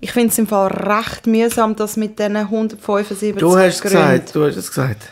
Ich 0.00 0.12
finde 0.12 0.28
es 0.28 0.38
im 0.38 0.46
Fall 0.46 0.68
recht 0.68 1.26
mühsam, 1.26 1.74
dass 1.76 1.96
mit 1.96 2.18
diesen 2.18 2.36
175 2.36 3.36
Du 3.36 3.56
hast 3.56 3.76
es 3.76 3.80
gesagt, 3.82 4.34
du 4.34 4.44
hast 4.44 4.56
es 4.56 4.68
gesagt. 4.68 5.10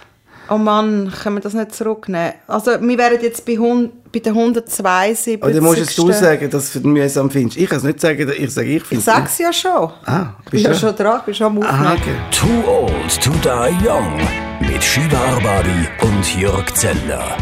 Oh 0.50 0.58
Mann, 0.58 1.10
können 1.22 1.36
wir 1.36 1.40
das 1.40 1.54
nicht 1.54 1.74
zurücknehmen? 1.74 2.34
Also, 2.46 2.72
wir 2.72 2.98
wären 2.98 3.18
jetzt 3.22 3.46
bei, 3.46 3.52
100, 3.54 4.12
bei 4.12 4.18
den 4.18 4.34
172. 4.36 5.42
Aber 5.42 5.50
dann 5.50 5.62
musst 5.64 5.78
jetzt 5.78 5.96
du 5.96 6.12
sagen, 6.12 6.50
dass 6.50 6.70
du 6.72 6.80
es 6.80 6.84
mühsam 6.84 7.30
findest. 7.30 7.56
Ich 7.56 7.66
kann 7.66 7.78
es 7.78 7.84
nicht 7.84 7.98
sagen, 7.98 8.30
ich 8.36 8.50
sage, 8.52 8.68
ich 8.68 8.82
finde 8.84 8.98
Ich 8.98 9.04
sag's 9.06 9.38
ja 9.38 9.50
schon. 9.54 9.90
Ah, 10.04 10.34
Ich 10.44 10.50
bin 10.50 10.62
bist 10.62 10.64
ja 10.64 10.70
du? 10.72 10.78
schon 10.78 10.96
dran, 10.96 11.16
ich 11.20 11.24
bin 11.24 11.34
schon 11.34 11.46
am 11.46 11.62
Aha, 11.62 11.94
Aufnehmen. 11.94 12.02
okay. 12.02 12.14
Too 12.30 12.70
Old 12.70 13.22
to 13.22 13.30
Die 13.42 13.88
Young 13.88 14.20
mit 14.60 14.84
Shiva 14.84 15.16
Arbari 15.18 15.88
und 16.02 16.36
Jörg 16.38 16.74
Zeller. 16.74 17.38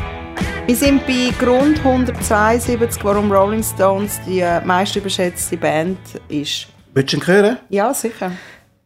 Wir 0.66 0.76
sind 0.76 1.04
bei 1.04 1.30
Grund 1.44 1.78
172, 1.78 3.02
warum 3.04 3.32
Rolling 3.32 3.64
Stones 3.64 4.20
die 4.28 4.38
äh, 4.40 4.64
meist 4.64 4.94
überschätzte 4.94 5.56
Band 5.56 5.98
ist. 6.28 6.68
Willst 6.94 7.12
du 7.12 7.16
ihn 7.16 7.26
hören? 7.26 7.56
Ja, 7.70 7.92
sicher. 7.94 8.32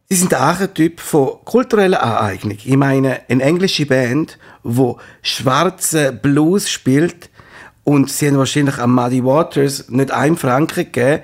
Sie 0.09 0.15
sind 0.15 0.31
der 0.31 0.39
Archetyp 0.39 1.01
von 1.01 1.31
kultureller 1.43 2.01
Aneignung. 2.01 2.57
Ich 2.63 2.77
meine, 2.77 3.19
eine 3.27 3.43
englische 3.43 3.85
Band, 3.85 4.37
die 4.63 4.93
schwarze 5.21 6.13
Blues 6.13 6.69
spielt 6.69 7.29
und 7.83 8.09
sie 8.09 8.27
haben 8.27 8.37
wahrscheinlich 8.37 8.77
an 8.77 8.91
Muddy 8.91 9.23
Waters 9.23 9.89
nicht 9.89 10.11
einen 10.11 10.37
Franken 10.37 10.85
gegeben, 10.85 11.23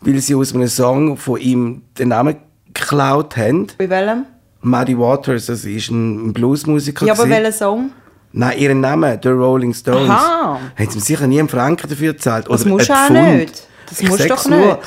weil 0.00 0.18
sie 0.20 0.34
aus 0.34 0.54
einem 0.54 0.68
Song 0.68 1.18
von 1.18 1.38
ihm 1.38 1.82
den 1.98 2.08
Namen 2.08 2.36
geklaut 2.72 3.36
haben. 3.36 3.66
Bei 3.76 3.90
welchem? 3.90 4.24
Muddy 4.62 4.98
Waters, 4.98 5.46
das 5.46 5.64
ist 5.66 5.90
ein 5.90 6.32
Bluesmusiker. 6.32 7.04
Ja, 7.04 7.12
aber 7.12 7.28
welcher 7.28 7.52
Song? 7.52 7.90
Nein, 8.32 8.58
ihren 8.58 8.80
Namen, 8.80 9.18
The 9.22 9.28
Rolling 9.28 9.74
Stones. 9.74 10.08
Aha. 10.08 10.58
Haben 10.78 10.90
sie 10.90 11.00
sicher 11.00 11.26
nie 11.26 11.38
einen 11.38 11.50
Franken 11.50 11.90
dafür 11.90 12.14
gezahlt. 12.14 12.46
Das 12.48 12.64
musst 12.64 12.88
du 12.88 12.94
auch 12.94 13.06
Pfund. 13.08 13.36
nicht. 13.36 13.66
Das 13.90 14.00
Ich 14.00 14.08
musst 14.08 14.30
doch 14.30 14.48
nur, 14.48 14.58
nicht. 14.58 14.78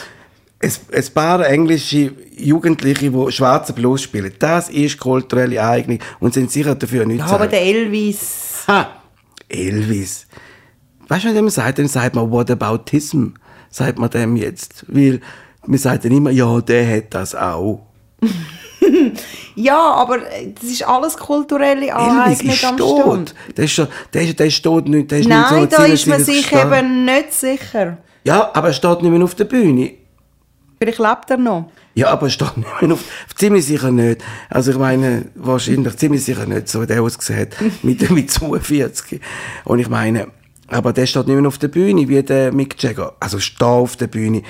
Ein 0.62 1.14
paar 1.14 1.48
englische 1.48 2.12
Jugendliche, 2.38 3.12
die 3.12 3.32
schwarzen 3.32 3.76
Blues 3.76 4.02
spielen, 4.02 4.34
das 4.40 4.70
ist 4.70 5.00
kulturelle 5.00 5.62
Eignung 5.63 5.99
und 6.20 6.34
sind 6.34 6.52
sicher 6.52 6.76
dafür 6.76 7.05
nicht 7.05 7.20
Ja, 7.20 7.27
aber 7.27 7.48
der 7.48 7.62
Elvis. 7.62 8.63
Ha! 8.68 8.88
Elvis. 9.48 10.27
Weißt 11.07 11.26
du, 11.26 11.35
wenn 11.35 11.44
man 11.44 11.52
sagt, 11.52 11.77
dann 11.77 11.88
sagt 11.88 12.16
man 12.16 12.32
Whataboutism, 12.32 13.27
sagt 13.70 13.99
man 13.99 14.10
dem 14.10 14.35
jetzt. 14.35 14.85
Weil 14.88 15.21
man 15.68 15.77
sagt 15.77 16.05
dann 16.05 16.12
immer, 16.12 16.32
ja, 16.32 16.62
der 16.62 16.98
hat 16.98 17.13
das 17.13 17.35
auch. 17.35 17.85
Ja, 19.55 19.94
aber 19.94 20.20
das 20.20 20.70
ist 20.70 20.85
alles 20.85 21.18
kulturelle 21.18 21.96
Aneignung 21.96 22.55
am. 22.68 22.77
Stund. 22.77 23.35
Der 23.55 23.66
ist, 23.66 23.77
der, 24.13 24.34
der 24.34 24.46
ist 24.46 24.62
tot 24.62 24.88
nicht, 24.88 25.10
der 25.10 25.20
ist 25.20 25.29
Nein, 25.29 25.62
nicht 25.62 25.74
da 25.74 25.77
so 25.77 25.84
ist 25.84 26.07
man 26.07 26.24
77 26.24 26.46
sich 26.46 26.60
eben 26.60 27.05
nicht 27.05 27.34
sicher. 27.34 27.98
Ja, 28.26 28.51
aber 28.54 28.68
er 28.68 28.74
steht 28.74 29.01
nicht 29.01 29.12
mehr 29.12 29.24
auf 29.24 29.34
der 29.34 29.46
Bühne. 29.46 29.94
Vielleicht 30.77 30.99
lebt 30.99 31.29
er 31.29 31.37
noch. 31.37 31.71
Ja, 31.93 32.09
aber 32.09 32.27
er 32.27 32.29
steht 32.29 32.57
nicht 32.57 32.81
mehr 32.81 32.91
auf. 32.93 33.04
Ziemlich 33.35 33.65
sicher 33.65 33.91
nicht. 33.91 34.23
Also 34.49 34.71
ich 34.71 34.77
meine, 34.77 35.26
wahrscheinlich 35.35 35.95
ziemlich 35.98 36.23
sicher 36.23 36.45
nicht, 36.45 36.67
so 36.67 36.82
wie 36.82 36.87
der 36.87 37.01
ausgesehen 37.01 37.41
hat, 37.41 37.55
mit, 37.84 38.09
mit 38.09 38.32
42. 38.32 39.21
Und 39.63 39.79
ich 39.79 39.90
meine, 39.90 40.27
aber 40.67 40.93
der 40.93 41.05
steht 41.05 41.27
nicht 41.27 41.37
mehr 41.37 41.48
auf 41.48 41.57
der 41.57 41.67
Bühne, 41.67 42.07
wie 42.09 42.23
der 42.23 42.51
Mick 42.51 42.82
Jagger. 42.82 43.13
Also 43.20 43.40
steht 43.40 43.62
auf 43.62 43.95
der 43.95 44.07
Bühne. 44.07 44.41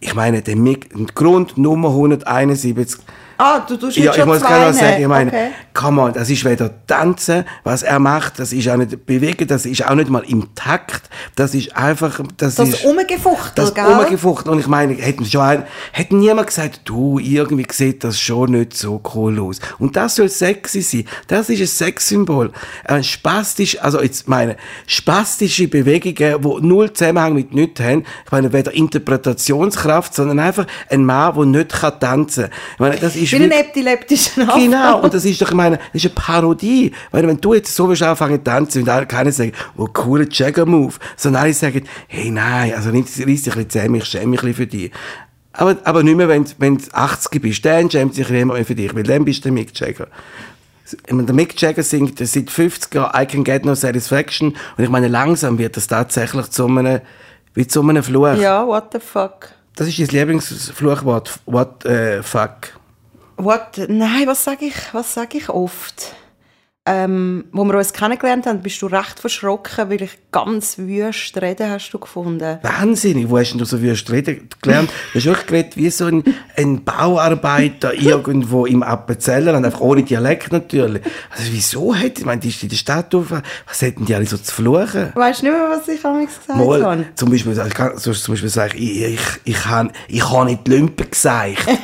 Ich 0.00 0.14
meine, 0.14 0.42
der 0.42 0.56
Mick, 0.56 0.90
Grund 1.14 1.56
Nummer 1.56 1.88
171, 1.88 3.00
Ah, 3.38 3.60
du 3.60 3.76
tust 3.76 3.96
jetzt 3.96 4.04
ja, 4.04 4.12
ich 4.12 4.18
schon 4.18 4.28
muss 4.28 4.40
gerade 4.40 4.72
sagen, 4.72 5.02
ich 5.02 5.08
meine, 5.08 5.30
Okay. 5.30 5.50
come 5.72 6.00
on, 6.02 6.12
das 6.12 6.30
ist 6.30 6.44
weder 6.44 6.70
Tanzen, 6.86 7.44
was 7.64 7.82
er 7.82 7.98
macht, 7.98 8.38
das 8.38 8.52
ist 8.52 8.68
auch 8.68 8.76
nicht 8.76 9.06
bewegen, 9.06 9.46
das 9.46 9.66
ist 9.66 9.84
auch 9.88 9.94
nicht 9.94 10.08
mal 10.10 10.22
im 10.28 10.54
Takt, 10.54 11.08
das 11.34 11.54
ist 11.54 11.76
einfach, 11.76 12.20
das, 12.36 12.54
Das 12.56 12.68
ist... 12.68 12.84
Umgefuchtel, 12.84 13.52
Das 13.54 13.74
gell? 13.74 13.84
Umgefuchtel. 13.86 14.52
Und 14.52 14.60
ich 14.60 14.66
meine, 14.66 14.94
hätten 14.94 15.24
schon 15.24 15.40
ein, 15.40 15.64
hätte 15.92 16.14
niemand 16.16 16.46
gesagt, 16.46 16.82
du, 16.84 17.18
irgendwie 17.18 17.66
sieht 17.70 18.04
das 18.04 18.20
schon 18.20 18.52
nicht 18.52 18.76
so 18.76 19.00
cool 19.14 19.40
aus. 19.40 19.58
Und 19.78 19.96
das 19.96 20.16
soll 20.16 20.28
sexy 20.28 20.82
sein. 20.82 21.06
Das 21.26 21.48
ist 21.48 21.60
ein 21.60 21.66
Sexsymbol. 21.66 22.52
Ein 22.84 23.02
spastisch, 23.02 23.80
also 23.80 24.00
jetzt 24.00 24.28
meine, 24.28 24.56
spastische 24.86 25.68
Bewegungen, 25.68 26.40
die 26.42 26.66
null 26.66 26.92
Zusammenhang 26.92 27.34
mit 27.34 27.52
nichts 27.54 27.80
haben. 27.80 28.04
Ich 28.26 28.32
meine, 28.32 28.52
weder 28.52 28.72
Interpretationskraft, 28.72 30.14
sondern 30.14 30.38
einfach 30.38 30.66
ein 30.90 31.04
Mann, 31.04 31.34
der 31.34 31.46
nicht 31.46 31.72
kann 31.72 31.98
tanzen 31.98 32.44
kann. 32.44 32.52
Ich 32.74 32.80
meine, 32.80 32.96
das 32.96 33.16
ist 33.16 33.23
Wie 33.32 33.42
ein 33.42 33.50
epileptischen 33.50 34.42
Anfall. 34.42 34.60
Genau, 34.60 35.00
und 35.02 35.14
das 35.14 35.24
ist 35.24 35.40
doch, 35.40 35.48
ich 35.48 35.54
meine, 35.54 35.78
das 35.92 36.04
ist 36.04 36.06
eine 36.06 36.14
Parodie. 36.14 36.92
Weil 37.10 37.26
wenn 37.26 37.40
du 37.40 37.54
jetzt 37.54 37.74
so 37.74 37.88
willst 37.88 38.02
anfangen 38.02 38.38
zu 38.38 38.44
tanzen 38.44 38.82
und 38.82 38.88
alle 38.88 39.06
keiner 39.06 39.32
sagen, 39.32 39.52
oh, 39.76 39.86
cooler 39.92 40.26
Jagger-Move, 40.30 40.94
sondern 41.16 41.42
alle 41.42 41.54
sagen, 41.54 41.84
hey, 42.08 42.30
nein, 42.30 42.74
also 42.74 42.90
reiss 42.90 43.14
dich 43.14 43.20
ein 43.20 43.26
bisschen 43.26 43.70
zusammen, 43.70 43.94
ich 43.96 44.04
schäme 44.04 44.26
mich 44.26 44.42
ein 44.42 44.48
bisschen 44.48 44.54
für 44.54 44.66
dich. 44.66 44.90
Aber, 45.56 45.76
aber 45.84 46.02
nicht 46.02 46.16
mehr, 46.16 46.28
wenn, 46.28 46.44
wenn 46.58 46.78
du 46.78 46.84
80 46.92 47.40
bist, 47.40 47.64
dann 47.64 47.90
schämt 47.90 48.14
sich 48.14 48.28
niemand 48.28 48.58
mehr 48.58 48.66
für 48.66 48.74
dich, 48.74 48.94
weil 48.94 49.04
dann 49.04 49.24
bist 49.24 49.38
du 49.38 49.42
der 49.44 49.52
Mick 49.52 49.78
Jagger. 49.78 50.08
Der 51.08 51.34
Mick 51.34 51.60
Jagger 51.60 51.82
singt 51.82 52.18
seit 52.18 52.50
50 52.50 52.94
Jahren 52.94 53.22
I 53.22 53.26
Can 53.26 53.44
Get 53.44 53.64
No 53.64 53.74
Satisfaction 53.74 54.56
und 54.76 54.84
ich 54.84 54.90
meine, 54.90 55.08
langsam 55.08 55.58
wird 55.58 55.76
das 55.76 55.86
tatsächlich 55.86 56.50
zu 56.50 56.66
einem, 56.66 57.00
wie 57.54 57.66
zu 57.66 57.80
einem 57.80 58.02
Fluch. 58.02 58.34
Ja, 58.34 58.66
what 58.66 58.88
the 58.92 58.98
fuck. 58.98 59.48
Das 59.76 59.88
ist 59.88 59.98
dein 59.98 60.08
Lieblingsfluchwort, 60.08 61.38
what 61.46 61.84
äh, 61.84 62.22
fuck. 62.22 62.74
What? 63.36 63.78
Nein, 63.88 64.26
was 64.26 64.44
sage 64.44 64.66
ich, 64.66 64.74
was 64.92 65.14
sag 65.14 65.34
ich 65.34 65.48
oft? 65.48 66.14
Ähm, 66.86 67.46
wo 67.50 67.64
wir 67.64 67.78
uns 67.78 67.94
kennengelernt 67.94 68.44
haben, 68.44 68.60
bist 68.60 68.82
du 68.82 68.86
recht 68.88 69.18
verschrocken, 69.18 69.88
weil 69.88 70.02
ich 70.02 70.18
ganz 70.30 70.76
wüst 70.76 71.34
reden 71.40 71.70
hast 71.70 71.90
du 71.90 71.98
gefunden. 71.98 72.58
Wahnsinnig, 72.60 73.30
wo 73.30 73.38
hast 73.38 73.52
denn 73.52 73.58
du 73.58 73.64
so 73.64 73.80
wüst 73.80 74.10
reden 74.10 74.50
gelernt? 74.60 74.90
Du 75.14 75.18
hast 75.18 75.24
wirklich 75.24 75.46
geredet 75.46 75.76
wie 75.78 75.88
so 75.88 76.04
ein, 76.04 76.22
ein 76.56 76.84
Bauarbeiter 76.84 77.94
irgendwo 77.98 78.66
im 78.66 78.82
Appenzellerland, 78.82 79.64
einfach 79.64 79.80
ohne 79.80 80.02
Dialekt 80.02 80.52
natürlich. 80.52 81.00
Also 81.30 81.52
wieso 81.52 81.94
hat, 81.96 82.18
ich 82.18 82.26
meine, 82.26 82.42
die 82.42 82.48
ist 82.48 82.62
in 82.62 82.68
der 82.68 82.76
Stadt 82.76 83.14
auf, 83.14 83.30
was 83.30 83.80
hätten 83.80 84.04
die 84.04 84.14
alle 84.14 84.26
so 84.26 84.36
zu 84.36 84.52
fluchen? 84.52 85.10
Weißt 85.14 85.40
du 85.40 85.46
nicht 85.46 85.54
mehr, 85.54 85.70
was 85.70 85.88
ich 85.88 86.04
amigs 86.04 86.38
gesagt 86.38 86.58
Mal, 86.58 86.84
habe? 86.84 87.06
zum 87.14 87.30
Beispiel, 87.30 87.58
ich 87.66 87.74
kann, 87.74 87.96
so, 87.96 88.12
zum 88.12 88.34
Beispiel 88.34 88.50
sage 88.50 88.76
ich, 88.76 89.00
ich, 89.00 89.14
ich, 89.14 89.20
ich 89.44 89.64
habe 89.64 89.90
ich 90.06 90.30
hab 90.30 90.44
nicht 90.44 90.66
die 90.66 90.72
Lümpe 90.72 91.06
gesagt. 91.06 91.66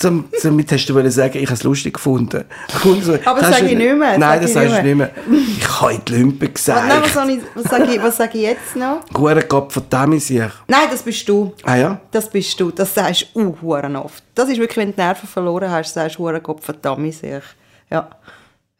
Zum, 0.00 0.30
damit 0.42 0.72
hast 0.72 0.86
du 0.86 0.94
wollen 0.94 1.10
sagen, 1.10 1.38
ich 1.38 1.44
habe 1.44 1.54
es 1.54 1.62
lustig 1.62 1.94
gefunden. 1.94 2.44
Und 2.84 3.04
so, 3.04 3.18
Aber 3.24 3.40
das 3.40 3.50
sag 3.50 3.62
hast 3.62 3.70
ich 3.70 3.76
nicht 3.76 3.96
mehr, 3.96 4.18
Nein, 4.18 4.40
das 4.40 4.50
ich 4.50 4.54
sagst 4.54 4.78
du 4.78 4.82
nicht 4.82 4.96
mehr. 4.96 5.10
Ich 5.58 5.80
habe 5.80 5.92
in 5.92 6.04
die 6.04 6.12
Lümpe 6.12 6.50
Was, 6.52 6.66
nein, 6.66 6.88
was, 6.88 7.08
gesagt. 7.08 7.30
ich, 7.30 7.40
was 7.54 7.64
sage 7.64 7.94
ich, 7.94 8.02
was 8.02 8.16
sag 8.16 8.34
ich 8.34 8.40
jetzt 8.40 8.76
noch? 8.76 9.06
Guter 9.12 9.42
Kopf, 9.42 9.74
verdammt 9.74 10.22
sich. 10.22 10.40
Nein, 10.66 10.88
das 10.90 11.02
bist 11.02 11.28
du. 11.28 11.52
Ah 11.64 11.76
ja? 11.76 12.00
Das 12.10 12.30
bist 12.30 12.58
du. 12.58 12.70
Das 12.70 12.94
sagst 12.94 13.28
du 13.34 13.54
uh, 13.62 13.76
oft. 13.96 14.24
Das 14.34 14.48
ist 14.48 14.58
wirklich, 14.58 14.78
wenn 14.78 14.88
du 14.88 14.94
die 14.94 15.00
Nerven 15.02 15.28
verloren 15.28 15.70
hast, 15.70 15.92
sagst 15.92 16.16
du 16.16 16.22
«Huren 16.22 16.42
Gott 16.42 16.64
verdammt 16.64 17.14
sich». 17.14 17.42
Ja. 17.90 18.08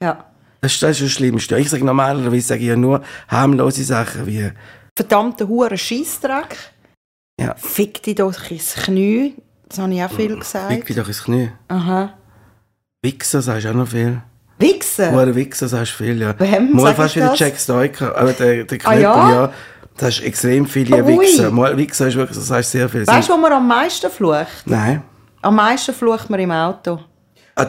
Ja. 0.03 0.25
Das 0.63 0.73
ist, 0.73 0.83
das 0.83 0.91
ist 0.93 1.03
das 1.03 1.13
Schlimmste. 1.13 1.59
Ich 1.59 1.71
sage 1.71 1.85
normalerweise 1.85 2.47
sage 2.47 2.63
ich 2.63 2.69
ja 2.69 2.77
nur 2.77 3.03
harmlose 3.29 3.85
Sachen 3.85 4.27
wie, 4.27 4.51
Verdammter 4.97 5.49
huren 5.49 5.79
Scheissdreck. 5.79 6.57
ja, 7.41 7.55
Fick 7.57 8.03
dich 8.03 8.17
doch 8.17 8.51
ins 8.51 8.75
Knie. 8.75 9.35
Das 9.71 9.79
habe 9.79 9.95
ich 9.95 10.03
auch 10.03 10.11
viel 10.11 10.37
gesagt. 10.37 10.89
dich 10.89 10.97
doch 10.97 11.07
ins 11.09 11.25
Knie. 11.25 11.51
Aha. 11.69 12.13
Wichser 13.03 13.41
sagst 13.41 13.65
du 13.65 13.71
auch 13.71 13.75
noch 13.75 13.89
viel. 13.89 14.21
Wichsen? 14.59 15.13
Hure 15.13 15.35
Wichser 15.35 15.69
sagst 15.69 15.93
du 15.99 16.05
viel, 16.05 16.21
ja. 16.21 16.35
Wem 16.39 16.73
Mal 16.77 16.95
fast 16.95 17.11
ich 17.11 17.17
wie 17.17 17.21
der 17.21 17.31
das? 17.31 17.39
Jack 17.39 17.57
Stoiker, 17.57 18.15
aber 18.17 18.33
der, 18.35 18.65
der 18.65 18.79
Ah, 18.85 18.93
Knöppel, 18.93 19.03
ja? 19.03 19.31
ja. 19.31 19.53
Das 19.97 20.19
ist 20.19 20.25
extrem 20.25 20.67
viele 20.67 21.03
Ui. 21.05 21.19
Wichser. 21.21 21.51
Mal 21.51 21.77
Wichser 21.79 22.09
ist 22.09 22.17
wirklich, 22.17 22.37
das 22.37 22.47
sagst 22.49 22.73
sehr 22.73 22.89
viel. 22.89 23.07
Weißt 23.07 23.29
du, 23.29 23.33
wo 23.33 23.39
man 23.39 23.53
am 23.53 23.67
meisten 23.67 24.11
flucht? 24.11 24.49
Nein. 24.67 25.03
Am 25.41 25.55
meisten 25.55 25.95
flucht 25.95 26.29
man 26.29 26.41
im 26.41 26.51
Auto. 26.51 26.99
Ah, 27.55 27.69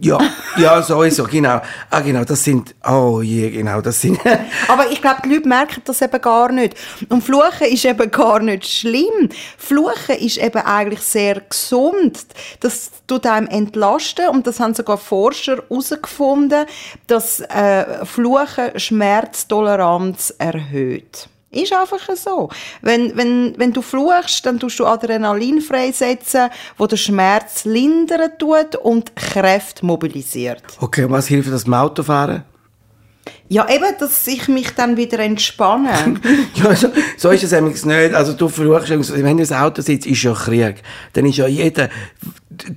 ja, 0.00 0.18
ja, 0.56 0.82
sowieso, 0.82 1.24
genau. 1.24 1.60
Ah, 1.90 2.00
genau, 2.00 2.24
das 2.24 2.44
sind, 2.44 2.74
oh 2.86 3.20
je, 3.22 3.50
genau, 3.50 3.80
das 3.80 4.00
sind, 4.00 4.20
Aber 4.68 4.90
ich 4.90 5.00
glaube, 5.00 5.22
die 5.24 5.34
Leute 5.34 5.48
merken 5.48 5.82
das 5.84 6.02
eben 6.02 6.20
gar 6.20 6.52
nicht. 6.52 6.76
Und 7.08 7.22
Fluchen 7.22 7.66
ist 7.68 7.84
eben 7.84 8.10
gar 8.10 8.40
nicht 8.40 8.66
schlimm. 8.66 9.28
Fluchen 9.56 10.16
ist 10.18 10.38
eben 10.38 10.62
eigentlich 10.62 11.00
sehr 11.00 11.40
gesund. 11.40 12.26
Das 12.60 12.90
tut 13.06 13.26
einem 13.26 13.46
entlasten 13.46 14.28
und 14.28 14.46
das 14.46 14.60
haben 14.60 14.74
sogar 14.74 14.98
Forscher 14.98 15.56
herausgefunden, 15.56 16.66
dass 17.06 17.40
äh, 17.40 18.04
Fluchen 18.04 18.78
Schmerztoleranz 18.78 20.34
erhöht. 20.38 21.28
Ist 21.50 21.72
einfach 21.72 22.14
so. 22.14 22.50
Wenn, 22.82 23.16
wenn, 23.16 23.54
wenn 23.56 23.72
du 23.72 23.80
fluchst, 23.80 24.44
dann 24.44 24.60
tust 24.60 24.78
du 24.78 24.86
Adrenalin 24.86 25.62
freisetzen, 25.62 26.50
wo 26.76 26.86
der 26.86 26.98
Schmerz 26.98 27.64
lindern 27.64 28.32
tut 28.38 28.76
und 28.76 29.16
Kräfte 29.16 29.86
mobilisiert. 29.86 30.62
okay, 30.80 31.04
und 31.04 31.12
was 31.12 31.26
hilft 31.26 31.50
das 31.50 31.64
beim 31.64 31.74
Autofahren? 31.74 32.44
Ja, 33.48 33.66
eben, 33.68 33.94
dass 33.98 34.26
ich 34.26 34.46
mich 34.48 34.74
dann 34.74 34.96
wieder 34.96 35.18
entspanne. 35.20 36.20
Ja, 36.54 36.74
so, 36.74 36.88
so 37.16 37.30
ist 37.30 37.44
es 37.44 37.52
nämlich 37.52 37.82
nicht. 37.84 38.14
Also 38.14 38.32
du 38.34 38.48
versuchst, 38.48 39.12
wenn 39.12 39.36
du 39.36 39.42
ins 39.42 39.52
Auto 39.52 39.80
sitzt, 39.80 40.06
ist 40.06 40.22
ja 40.22 40.34
Krieg. 40.34 40.82
Dann 41.12 41.24
ist 41.24 41.36
ja 41.36 41.46
jeder, 41.46 41.88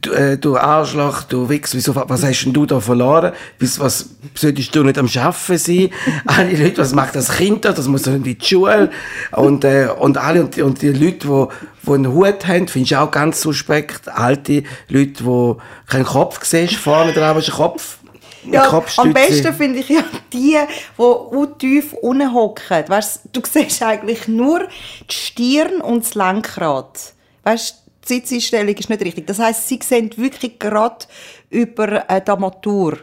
du, 0.01 0.11
äh, 0.11 0.37
du 0.37 0.57
Arschloch, 0.57 1.23
du 1.23 1.49
Wichs, 1.49 1.73
wieso, 1.73 1.95
was 1.95 2.23
hast 2.23 2.43
denn 2.45 2.53
du 2.53 2.65
da 2.65 2.79
verloren? 2.79 3.33
Was, 3.59 3.79
was 3.79 4.09
solltest 4.35 4.75
du 4.75 4.83
nicht 4.83 4.97
am 4.97 5.07
Schaffen 5.07 5.57
sein? 5.57 5.89
alle 6.25 6.55
Leute, 6.55 6.77
was 6.81 6.93
macht 6.93 7.15
das 7.15 7.31
Kind 7.31 7.65
da? 7.65 7.71
Das 7.73 7.87
muss 7.87 8.03
doch 8.03 8.13
in 8.13 8.23
die 8.23 8.37
Schule. 8.41 8.89
Und, 9.31 9.63
äh, 9.63 9.89
und 9.99 10.17
alle, 10.17 10.41
und, 10.41 10.55
die- 10.55 10.61
und 10.61 10.81
die 10.81 10.89
Leute, 10.89 11.27
die, 11.27 11.87
die 11.87 11.91
einen 11.91 12.13
Hut 12.13 12.47
haben, 12.47 12.67
findest 12.67 12.91
du 12.91 13.01
auch 13.01 13.11
ganz 13.11 13.41
suspekt. 13.41 14.07
Alte 14.07 14.63
Leute, 14.87 15.23
die 15.23 15.55
keinen 15.87 16.05
Kopf 16.05 16.43
siehst, 16.43 16.75
vorne 16.75 17.13
dran 17.13 17.37
ist 17.37 17.49
ein 17.49 17.55
Kopf. 17.55 17.97
Ja, 18.43 18.83
am 18.97 19.13
besten 19.13 19.53
finde 19.53 19.79
ich 19.79 19.89
ja 19.89 20.03
die, 20.33 20.57
die 20.57 20.57
auch 20.97 21.45
tief 21.59 21.93
unten 21.93 22.33
hocken. 22.33 22.83
Weißt, 22.87 23.21
du 23.31 23.41
siehst 23.47 23.83
eigentlich 23.83 24.27
nur 24.27 24.61
die 24.61 25.13
Stirn 25.13 25.81
und 25.81 26.03
das 26.03 26.15
Lenkrad. 26.15 27.13
Weißt, 27.43 27.80
die 28.03 28.13
Sitzeinstellung 28.15 28.75
ist 28.75 28.89
nicht 28.89 29.01
richtig. 29.03 29.27
Das 29.27 29.39
heisst, 29.39 29.67
sie 29.67 29.79
sehen 29.83 30.09
wirklich 30.17 30.57
gerade 30.59 31.05
über 31.49 32.09
äh, 32.09 32.21
die 32.21 32.31
Armatur. 32.31 32.97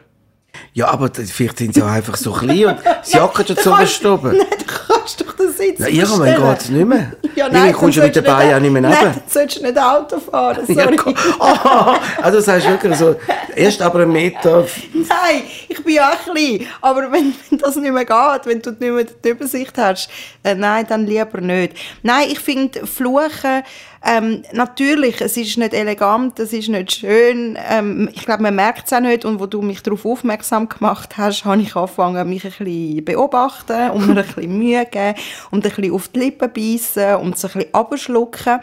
Ja, 0.73 0.89
aber 0.89 1.11
vielleicht 1.15 1.59
sind 1.59 1.75
sie 1.75 1.83
auch 1.83 1.87
einfach 1.89 2.17
so 2.17 2.33
klein 2.33 2.65
und 2.67 2.79
sie 3.03 3.21
hocken 3.21 3.47
schon 3.47 3.56
Du 3.56 3.71
kannst- 3.71 4.05
oben. 4.05 4.37
Nein, 4.39 4.47
du 4.59 4.65
kannst 4.97 5.21
doch 5.21 5.33
den 5.37 5.53
Sitz 5.53 5.79
Ja, 5.79 5.87
irgendwann 5.87 6.35
geht 6.35 6.61
es 6.62 6.69
nicht 6.71 6.87
mehr. 6.87 7.12
Ja, 7.37 7.49
nein, 7.49 7.73
kommst 7.73 7.97
du 7.99 8.03
mit 8.03 8.17
den 8.17 8.25
Beinen 8.25 8.56
auch 8.56 8.61
nicht 8.61 8.73
mehr 8.73 8.83
Nein, 8.83 8.93
runter. 8.95 9.11
dann 9.12 9.23
sollst 9.29 9.59
du 9.59 9.62
nicht 9.62 9.79
Auto 9.79 10.19
fahren, 10.19 10.65
Ja, 10.67 10.75
sorry. 10.83 10.97
ko- 10.97 11.15
oh, 11.39 11.95
also 12.23 12.39
das 12.39 12.49
heißt 12.49 12.69
wirklich 12.69 12.97
so, 12.97 13.15
erst 13.55 13.81
aber 13.81 14.00
einen 14.00 14.11
Meter. 14.11 14.67
Nein, 14.93 15.43
ich 15.69 15.85
bin 15.85 15.95
ja 15.95 16.11
auch 16.11 16.25
klein. 16.33 16.67
Aber 16.81 17.03
wenn, 17.12 17.33
wenn 17.50 17.59
das 17.61 17.77
nicht 17.77 17.93
mehr 17.93 18.05
geht, 18.05 18.47
wenn 18.47 18.61
du 18.61 18.71
nicht 18.71 18.81
mehr 18.81 19.05
die 19.25 19.29
Übersicht 19.29 19.79
hast, 19.79 20.11
äh, 20.43 20.56
nein, 20.56 20.85
dann 20.89 21.06
lieber 21.06 21.41
nicht. 21.41 21.75
Nein, 22.03 22.27
ich 22.33 22.41
finde 22.41 22.85
Fluchen, 22.89 23.62
ähm, 24.05 24.43
natürlich, 24.53 25.21
es 25.21 25.37
ist 25.37 25.59
nicht 25.59 25.75
elegant, 25.75 26.39
es 26.39 26.53
ist 26.53 26.69
nicht 26.69 26.93
schön. 26.93 27.59
Ähm, 27.69 28.09
ich 28.12 28.25
glaube, 28.25 28.43
man 28.43 28.55
merkt 28.55 28.87
es 28.87 28.93
auch 28.93 29.00
nicht. 29.00 29.25
Und 29.25 29.41
wo 29.41 29.47
du 29.47 29.61
mich 29.61 29.83
darauf 29.83 30.06
aufmerksam 30.06 30.69
gemacht 30.69 31.17
hast, 31.19 31.45
habe 31.45 31.61
ich 31.61 31.75
angefangen, 31.75 32.29
mich 32.29 32.45
ein 32.45 32.50
bisschen 32.50 33.05
beobachten 33.05 33.91
und 33.91 34.06
mir 34.06 34.21
ein 34.21 34.27
bisschen 34.27 34.59
Mühe 34.59 34.87
geben 34.87 35.19
und 35.50 35.67
ein 35.67 35.73
bisschen 35.73 35.93
auf 35.93 36.09
die 36.09 36.21
Lippen 36.21 36.53
beißen 36.53 37.17
und 37.17 37.39
so 37.39 37.49
ein 37.49 37.55
bisschen 37.55 37.75
abschlucken. 37.75 38.61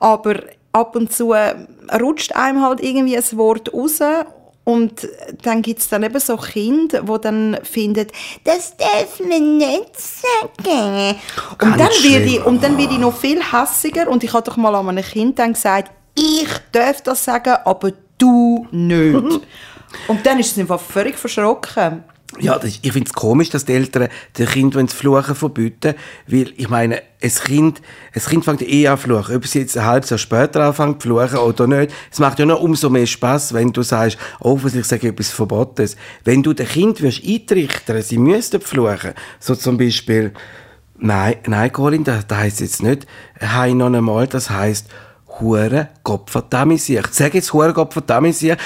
Aber 0.00 0.34
ab 0.72 0.94
und 0.94 1.12
zu 1.12 1.32
äh, 1.32 1.54
rutscht 1.98 2.36
einem 2.36 2.62
halt 2.62 2.80
irgendwie 2.80 3.16
ein 3.16 3.38
Wort 3.38 3.72
raus 3.72 4.00
und 4.66 5.08
dann 5.42 5.62
gibt's 5.62 5.88
dann 5.88 6.02
eben 6.02 6.18
so 6.18 6.36
Kinder, 6.36 7.02
die 7.02 7.20
dann 7.22 7.56
finden, 7.62 8.08
das 8.42 8.76
darf 8.76 9.20
man 9.20 9.58
nicht 9.58 9.92
sagen. 9.96 11.16
Ganz 11.56 11.72
Und 11.72 11.78
dann, 11.78 11.88
werde 12.02 12.24
ich, 12.24 12.44
und 12.44 12.64
dann 12.64 12.76
werde 12.76 12.94
ich 12.94 12.98
noch 12.98 13.16
viel 13.16 13.40
hässiger. 13.40 14.08
Und 14.08 14.24
ich 14.24 14.32
habe 14.32 14.42
doch 14.42 14.56
mal 14.56 14.74
an 14.74 14.88
einem 14.88 15.04
Kind 15.04 15.38
dann 15.38 15.52
gesagt, 15.52 15.92
ich 16.16 16.48
darf 16.72 17.00
das 17.02 17.24
sagen, 17.24 17.54
aber 17.64 17.92
du 18.18 18.66
nicht. 18.72 19.40
und 20.08 20.26
dann 20.26 20.40
ist 20.40 20.50
es 20.50 20.58
einfach 20.58 20.80
völlig 20.80 21.16
verschrocken. 21.16 22.02
Ja, 22.40 22.58
das, 22.58 22.78
ich 22.82 22.92
finde 22.92 23.08
es 23.08 23.12
komisch, 23.12 23.50
dass 23.50 23.64
die 23.64 23.72
Eltern 23.72 24.08
den 24.36 24.46
Kindern 24.46 24.86
das 24.86 24.94
Fluchen 24.94 25.34
verbieten 25.34 25.94
weil 26.26 26.52
ich 26.56 26.68
meine, 26.68 27.02
ein 27.22 27.30
Kind, 27.30 27.80
ein 28.14 28.22
Kind 28.22 28.44
fängt 28.44 28.62
eh 28.62 28.88
an 28.88 28.98
zu 28.98 29.04
fluchen. 29.04 29.36
Ob 29.36 29.46
sie 29.46 29.60
jetzt 29.60 29.76
ein 29.76 29.84
halbes 29.84 30.10
Jahr 30.10 30.18
später 30.18 30.64
anfängt 30.64 31.02
zu 31.02 31.08
fluchen 31.08 31.38
oder 31.38 31.66
nicht, 31.66 31.92
es 32.10 32.18
macht 32.18 32.38
ja 32.38 32.46
noch 32.46 32.60
umso 32.60 32.90
mehr 32.90 33.06
Spaß, 33.06 33.54
wenn 33.54 33.72
du 33.72 33.82
sagst, 33.82 34.18
oh, 34.40 34.52
offensichtlich 34.52 34.86
sage 34.86 35.06
ich 35.06 35.12
etwas 35.12 35.30
Verbotenes. 35.30 35.96
Wenn 36.24 36.42
du 36.42 36.52
den 36.52 36.66
Kind 36.68 37.00
wirst 37.02 37.24
eintrichtern, 37.26 38.02
sie 38.02 38.18
müssten 38.18 38.60
fluchen, 38.60 39.12
so 39.40 39.54
zum 39.54 39.78
Beispiel, 39.78 40.32
nein, 40.98 41.36
nein, 41.46 41.72
Colin, 41.72 42.04
das, 42.04 42.26
das 42.26 42.38
heisst 42.38 42.60
jetzt 42.60 42.82
nicht, 42.82 43.06
hei 43.40 43.72
noch 43.72 43.92
einmal, 43.92 44.26
das 44.26 44.50
heisst, 44.50 44.88
Hure 45.40 45.88
Gottverdammt 46.02 46.80
sich. 46.80 47.06
Sag 47.10 47.34
jetzt 47.34 47.52
Hure 47.52 47.72
Gottverdammt 47.72 48.34
sich. 48.34 48.56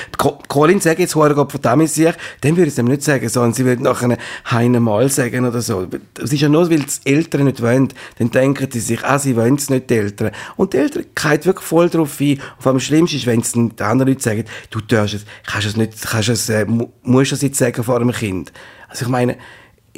Colin, 0.48 0.80
sag 0.80 0.98
jetzt 0.98 1.14
Hure 1.14 1.34
Gottverdammt 1.34 1.88
sich. 1.88 2.12
Dann 2.42 2.56
würde 2.56 2.68
ich 2.68 2.74
es 2.74 2.78
ihm 2.78 2.86
nicht 2.86 3.02
sagen, 3.02 3.28
sondern 3.28 3.54
sie 3.54 3.64
würde 3.64 3.82
nachher 3.82 4.16
Heine 4.50 4.80
Mal 4.80 5.08
sagen 5.08 5.44
oder 5.46 5.60
so. 5.60 5.86
Es 6.22 6.32
ist 6.32 6.40
ja 6.40 6.48
nur, 6.48 6.70
weil 6.70 6.80
die 6.80 7.10
Eltern 7.12 7.44
nicht 7.44 7.60
wollen. 7.62 7.88
Dann 8.18 8.30
denken 8.30 8.68
sie 8.70 8.80
sich, 8.80 9.04
ah, 9.04 9.18
sie 9.18 9.36
wollen 9.36 9.56
es 9.56 9.68
nicht, 9.70 9.90
die 9.90 9.94
Eltern. 9.96 10.30
Und 10.56 10.72
die 10.72 10.78
Eltern 10.78 11.04
gehen 11.14 11.44
wirklich 11.44 11.66
voll 11.66 11.90
drauf 11.90 12.20
ein. 12.20 12.32
Und 12.32 12.40
vor 12.58 12.72
allem 12.72 12.80
Schlimmste 12.80 13.16
ist, 13.16 13.26
wenn 13.26 13.40
es 13.40 13.52
die 13.52 13.82
anderen 13.82 14.08
Leute 14.08 14.22
sagen, 14.22 14.44
du 14.70 14.80
darfst 14.80 15.14
es, 15.14 15.24
kannst 15.46 15.66
es 15.66 15.76
nicht, 15.76 16.00
kannst 16.08 16.28
es, 16.28 16.48
äh, 16.48 16.64
mu- 16.64 16.88
musst 17.02 17.32
es 17.32 17.42
jetzt 17.42 17.58
sagen 17.58 17.82
vor 17.82 17.96
einem 17.96 18.12
Kind. 18.12 18.52
Also 18.88 19.04
ich 19.06 19.10
meine, 19.10 19.36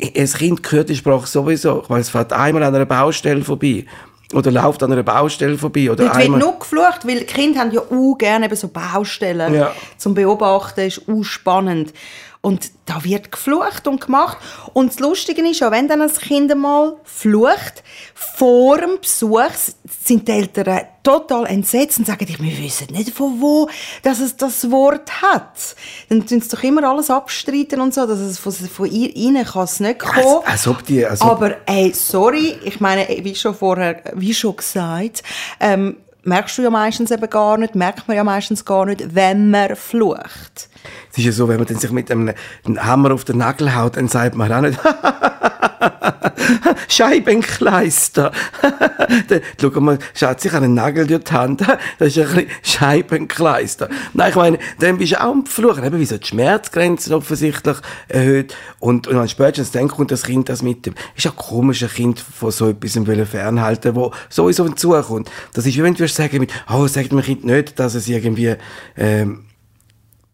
ein 0.00 0.26
Kind 0.26 0.72
hört 0.72 0.88
die 0.88 0.96
Sprache 0.96 1.26
sowieso. 1.26 1.84
Meine, 1.88 2.00
es 2.00 2.08
fährt 2.08 2.32
einmal 2.32 2.62
an 2.62 2.74
einer 2.74 2.86
Baustelle 2.86 3.42
vorbei. 3.44 3.84
Oder 4.32 4.50
läuft 4.50 4.82
an 4.82 4.92
einer 4.92 5.02
Baustelle 5.02 5.58
vorbei. 5.58 5.90
Oder 5.90 6.04
Dort 6.04 6.16
wird 6.16 6.24
einmal... 6.24 6.40
nur 6.40 6.58
geflucht, 6.58 7.06
weil 7.06 7.20
die 7.20 7.26
Kinder 7.26 7.60
haben 7.60 7.72
ja 7.72 7.80
auch 7.80 8.14
gerne 8.16 8.46
eben 8.46 8.56
so 8.56 8.68
Baustellen 8.68 9.54
Ja. 9.54 9.72
zum 9.98 10.14
Beobachten, 10.14 10.80
ist 10.80 11.02
auch 11.08 11.22
spannend. 11.22 11.92
Und 12.44 12.72
da 12.86 13.04
wird 13.04 13.30
geflucht 13.30 13.86
und 13.86 14.04
gemacht. 14.04 14.36
Und 14.72 14.90
das 14.90 14.98
Lustige 14.98 15.48
ist, 15.48 15.62
auch 15.62 15.70
wenn 15.70 15.86
dann 15.86 16.02
ein 16.02 16.12
Kind 16.12 16.52
mal 16.56 16.96
flucht, 17.04 17.84
vor 18.14 18.78
dem 18.78 18.98
Besuch 19.00 19.52
sind 20.04 20.26
die 20.26 20.32
Eltern 20.32 20.80
total 21.04 21.46
entsetzt 21.46 22.00
und 22.00 22.06
sagen, 22.08 22.26
wir 22.26 22.58
wissen 22.58 22.88
nicht 22.90 23.10
von 23.10 23.40
wo, 23.40 23.68
dass 24.02 24.18
es 24.18 24.36
das 24.36 24.68
Wort 24.72 25.22
hat. 25.22 25.76
Dann 26.08 26.26
tun 26.26 26.40
sie 26.40 26.48
doch 26.48 26.64
immer 26.64 26.82
alles 26.82 27.10
abstreiten 27.10 27.80
und 27.80 27.94
so, 27.94 28.06
dass 28.06 28.18
es 28.18 28.40
von, 28.40 28.52
von 28.52 28.90
ihr 28.90 29.14
ihnen 29.14 29.44
kann 29.44 29.62
es 29.62 29.78
nicht 29.78 30.00
kommen. 30.00 30.42
Als, 30.44 30.46
als 30.46 30.66
ob 30.66 30.84
die, 30.84 31.06
als 31.06 31.20
ob, 31.20 31.30
Aber 31.30 31.56
ey, 31.66 31.92
sorry, 31.94 32.56
ich 32.64 32.80
meine, 32.80 33.06
wie 33.22 33.36
schon 33.36 33.54
vorher, 33.54 34.02
wie 34.14 34.34
schon 34.34 34.56
gesagt, 34.56 35.22
ähm, 35.60 35.96
merkst 36.24 36.58
du 36.58 36.62
ja 36.62 36.70
meistens 36.70 37.12
eben 37.12 37.30
gar 37.30 37.56
nicht, 37.56 37.76
merkt 37.76 38.08
man 38.08 38.16
ja 38.16 38.24
meistens 38.24 38.64
gar 38.64 38.86
nicht, 38.86 39.14
wenn 39.14 39.50
man 39.50 39.76
flucht. 39.76 40.68
Es 41.10 41.18
ist 41.18 41.24
ja 41.24 41.32
so, 41.32 41.48
wenn 41.48 41.58
man 41.58 41.66
sich 41.66 41.90
mit 41.90 42.10
einem, 42.10 42.32
Hammer 42.78 43.12
auf 43.12 43.24
den 43.24 43.38
Nagel 43.38 43.74
haut, 43.74 43.96
dann 43.96 44.08
sagt 44.08 44.34
man 44.34 44.52
auch 44.52 44.60
nicht, 44.60 44.78
Scheibenkleister. 46.88 48.32
schau 49.60 49.80
mal, 49.80 49.98
schaut 50.14 50.40
sich 50.40 50.52
einen 50.52 50.74
Nagel 50.74 51.06
durch 51.06 51.24
die 51.24 51.32
Hand, 51.32 51.60
das 51.98 52.08
ist 52.08 52.18
ein 52.18 52.34
bisschen 52.34 52.50
Scheibenkleister. 52.62 53.88
Nein, 54.12 54.30
ich 54.30 54.36
meine, 54.36 54.58
dann 54.78 54.98
bist 54.98 55.12
du 55.12 55.20
auch 55.20 55.30
am 55.30 55.46
Fluchen, 55.46 55.84
eben 55.84 55.98
wie 55.98 56.04
so 56.04 56.18
die 56.18 56.26
Schmerzgrenzen 56.26 57.14
offensichtlich 57.14 57.76
erhöht 58.08 58.56
und, 58.78 59.06
und 59.06 59.16
dann 59.16 59.28
spätestens 59.28 59.72
dann 59.72 59.88
kommt 59.88 60.10
das 60.10 60.24
Kind 60.24 60.48
das 60.48 60.62
mit 60.62 60.86
dem. 60.86 60.94
Ist 61.16 61.24
ja 61.24 61.32
komisch, 61.34 61.82
ein 61.82 61.88
Kind 61.88 62.20
von 62.20 62.50
so 62.50 62.68
etwas 62.68 62.98
fernhalten, 63.28 63.94
wo 63.94 64.12
sowieso 64.28 64.64
hinzukommt. 64.64 65.30
Das 65.52 65.66
ist 65.66 65.76
wie 65.76 65.82
wenn 65.82 65.94
du 65.94 66.06
sagen, 66.08 66.38
mit, 66.38 66.52
oh, 66.70 66.86
sagt 66.86 67.12
dem 67.12 67.22
Kind 67.22 67.44
nicht, 67.44 67.78
dass 67.78 67.94
es 67.94 68.08
irgendwie, 68.08 68.56
ähm, 68.96 69.44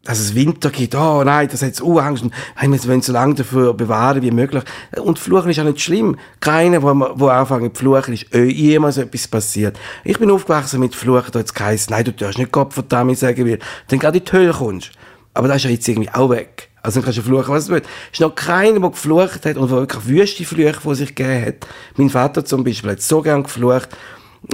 dass 0.05 0.21
es 0.21 0.35
Winter 0.35 0.71
gibt, 0.71 0.95
oh 0.95 1.23
nein, 1.25 1.49
das 1.50 1.61
hat 1.61 1.69
jetzt 1.69 1.83
auch 1.83 1.99
Angst, 1.99 2.23
und 2.23 2.33
hey, 2.55 2.71
wir 2.71 2.83
wollen 2.85 3.03
so 3.03 3.12
lange 3.12 3.35
dafür 3.35 3.75
bewahren 3.75 4.23
wie 4.23 4.31
möglich. 4.31 4.65
Und 4.97 5.19
Fluchen 5.19 5.50
ist 5.50 5.59
auch 5.61 5.65
nicht 5.65 5.81
schlimm. 5.81 6.17
Keiner, 6.41 6.83
wo, 6.83 6.89
wo 7.15 7.29
anfangen 7.29 7.75
zu 7.75 7.81
fluchen, 7.81 8.15
ist 8.15 8.33
äh, 8.35 8.45
jemals 8.45 8.97
etwas 8.97 9.29
passiert. 9.29 9.79
Ich 10.05 10.19
bin 10.19 10.31
aufgewachsen 10.31 10.81
mit 10.81 10.95
Fluchen, 10.95 11.33
da 11.33 11.41
hat 11.41 11.47
es 11.47 11.55
geheißen, 11.55 11.91
nein, 11.91 12.05
du 12.05 12.12
darfst 12.12 12.39
nicht 12.39 12.53
Gott 12.53 12.73
verdammt 12.73 13.19
sagen, 13.19 13.47
weil 13.47 13.59
dann 13.89 13.99
gerade 13.99 14.19
in 14.19 14.25
die 14.25 14.33
Hölle 14.33 14.53
kommst. 14.53 14.93
Aber 15.34 15.46
das 15.49 15.58
ist 15.58 15.65
ja 15.65 15.70
jetzt 15.70 15.87
irgendwie 15.87 16.11
auch 16.11 16.31
weg. 16.31 16.70
Also 16.82 17.01
dann 17.01 17.05
kannst 17.05 17.19
du 17.19 17.22
fluchen, 17.22 17.55
was 17.55 17.67
du 17.67 17.72
willst. 17.72 17.89
Es 18.06 18.13
ist 18.15 18.20
noch 18.20 18.34
keiner, 18.34 18.81
der 18.81 18.91
geflucht 18.91 19.44
hat 19.44 19.56
und 19.56 19.70
wirklich 19.70 20.06
wüste 20.06 20.44
Flüche 20.44 20.81
vor 20.81 20.94
sich 20.94 21.15
gegeben 21.15 21.44
hat. 21.44 21.67
Mein 21.96 22.08
Vater 22.08 22.44
zum 22.44 22.65
Beispiel 22.65 22.93
hat 22.93 23.03
so 23.03 23.20
gern 23.20 23.43
geflucht, 23.43 23.91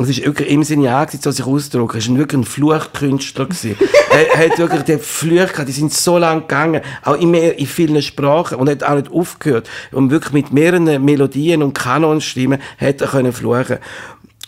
es 0.01 0.09
ist 0.09 0.25
wirklich 0.25 0.51
im 0.51 0.65
Sinne 0.65 0.85
ja, 0.85 1.07
so 1.09 1.31
sich 1.31 1.45
ausdrücken. 1.45 1.99
Er 1.99 2.09
war 2.09 2.19
wirklich 2.19 2.41
ein 2.41 2.45
Fluchkünstler. 2.45 3.49
er 4.35 4.39
hat 4.39 4.59
wirklich 4.59 4.83
die 4.83 4.99
Flüche 4.99 5.47
gehabt, 5.47 5.69
die 5.69 5.73
sind 5.73 5.93
so 5.93 6.19
lang 6.19 6.43
gegangen. 6.43 6.81
Auch 7.03 7.17
in, 7.17 7.31
mehr, 7.31 7.59
in 7.59 7.67
vielen 7.67 8.01
Sprachen. 8.03 8.59
Und 8.59 8.69
er 8.69 8.73
hat 8.73 8.83
auch 8.83 8.97
nicht 8.97 9.13
aufgehört. 9.13 9.69
Und 9.93 10.11
wirklich 10.11 10.33
mit 10.33 10.53
mehreren 10.53 11.05
Melodien 11.05 11.63
und 11.63 11.75
Kanonstimmen 11.75 12.61
hat 12.79 13.01
er 13.01 13.09
können 13.09 13.33
fluchen. 13.33 13.79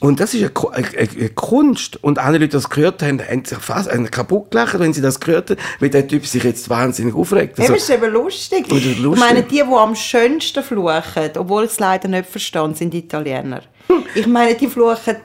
Und 0.00 0.20
das 0.20 0.34
ist 0.34 0.42
eine, 0.42 0.86
eine, 0.98 1.28
Kunst. 1.30 2.02
Und 2.02 2.18
andere 2.18 2.44
Leute, 2.44 2.48
die 2.48 2.62
das 2.62 2.68
gehört 2.68 3.02
haben, 3.02 3.20
haben 3.20 3.44
sich 3.44 3.58
fast 3.58 3.90
haben 3.90 4.10
kaputt 4.10 4.50
gelacht, 4.50 4.78
wenn 4.78 4.92
sie 4.92 5.00
das 5.00 5.20
gehört 5.20 5.50
haben, 5.50 5.60
weil 5.80 5.88
der 5.88 6.06
Typ 6.06 6.26
sich 6.26 6.44
jetzt 6.44 6.68
wahnsinnig 6.68 7.14
aufregt. 7.14 7.58
Also, 7.58 7.72
Eben, 7.72 7.80
ist 7.80 7.90
eben 7.90 8.12
lustig. 8.12 8.68
Das 8.68 8.78
ist 8.78 8.98
lustig. 8.98 9.24
Ich 9.24 9.30
meine, 9.30 9.42
die, 9.42 9.54
die 9.56 9.62
am 9.62 9.94
schönsten 9.94 10.62
fluchen, 10.62 11.30
obwohl 11.38 11.64
ich 11.64 11.70
es 11.70 11.80
leider 11.80 12.08
nicht 12.08 12.28
verstehe, 12.28 12.74
sind 12.74 12.92
Italiener. 12.92 13.62
Ich 14.14 14.26
meine, 14.26 14.54
die 14.54 14.66
fluchen 14.66 15.16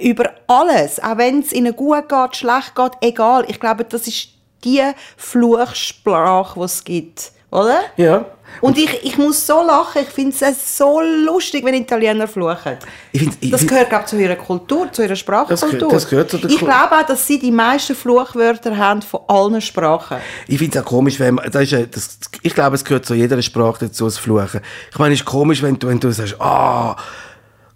über 0.00 0.30
alles. 0.46 1.02
Auch 1.02 1.18
wenn 1.18 1.40
es 1.40 1.52
ihnen 1.52 1.74
gut 1.74 2.08
geht, 2.08 2.36
schlecht 2.36 2.74
geht, 2.76 2.92
egal. 3.00 3.44
Ich 3.48 3.58
glaube, 3.58 3.84
das 3.84 4.06
ist 4.06 4.28
die 4.64 4.82
Fluchsprache, 5.16 6.58
die 6.58 6.64
es 6.64 6.84
gibt. 6.84 7.32
Oder? 7.50 7.80
ja. 7.96 8.24
Und 8.60 8.78
ich, 8.78 9.04
ich 9.04 9.18
muss 9.18 9.46
so 9.46 9.62
lachen, 9.62 10.02
ich 10.02 10.08
finde 10.08 10.34
es 10.40 10.76
so 10.78 11.00
lustig, 11.00 11.64
wenn 11.64 11.74
Italiener 11.74 12.26
fluchen. 12.28 12.78
Ich 13.12 13.20
find- 13.22 13.36
ich 13.40 13.50
das 13.50 13.66
gehört, 13.66 13.88
glaube 13.90 14.04
zu 14.06 14.16
ihrer 14.16 14.36
Kultur, 14.36 14.90
zu 14.92 15.02
ihrer 15.02 15.16
Sprachkultur. 15.16 15.68
gehört- 15.68 15.92
das 15.92 16.08
gehört 16.08 16.30
zu 16.30 16.38
der 16.38 16.50
ich 16.50 16.58
glaube 16.58 16.96
auch, 16.98 17.06
dass 17.06 17.26
sie 17.26 17.38
die 17.38 17.50
meisten 17.50 17.94
Fluchwörter 17.94 18.76
haben 18.76 19.02
von 19.02 19.20
allen 19.28 19.60
Sprachen. 19.60 20.18
Ich 20.46 20.58
finde 20.58 20.78
es 20.78 20.84
auch 20.84 20.88
komisch, 20.88 21.18
wenn 21.20 21.34
man, 21.34 21.50
das 21.50 21.70
ist, 21.70 21.96
das, 21.96 22.18
ich 22.42 22.54
glaube, 22.54 22.76
es 22.76 22.84
gehört 22.84 23.06
zu 23.06 23.14
jeder 23.14 23.40
Sprache 23.42 23.86
dazu, 23.86 24.04
das 24.04 24.18
Fluchen. 24.18 24.60
Ich 24.90 24.98
meine, 24.98 25.14
es 25.14 25.20
ist 25.20 25.26
komisch, 25.26 25.62
wenn 25.62 25.78
du, 25.78 25.88
wenn 25.88 26.00
du 26.00 26.10
sagst, 26.12 26.36
ah, 26.40 26.96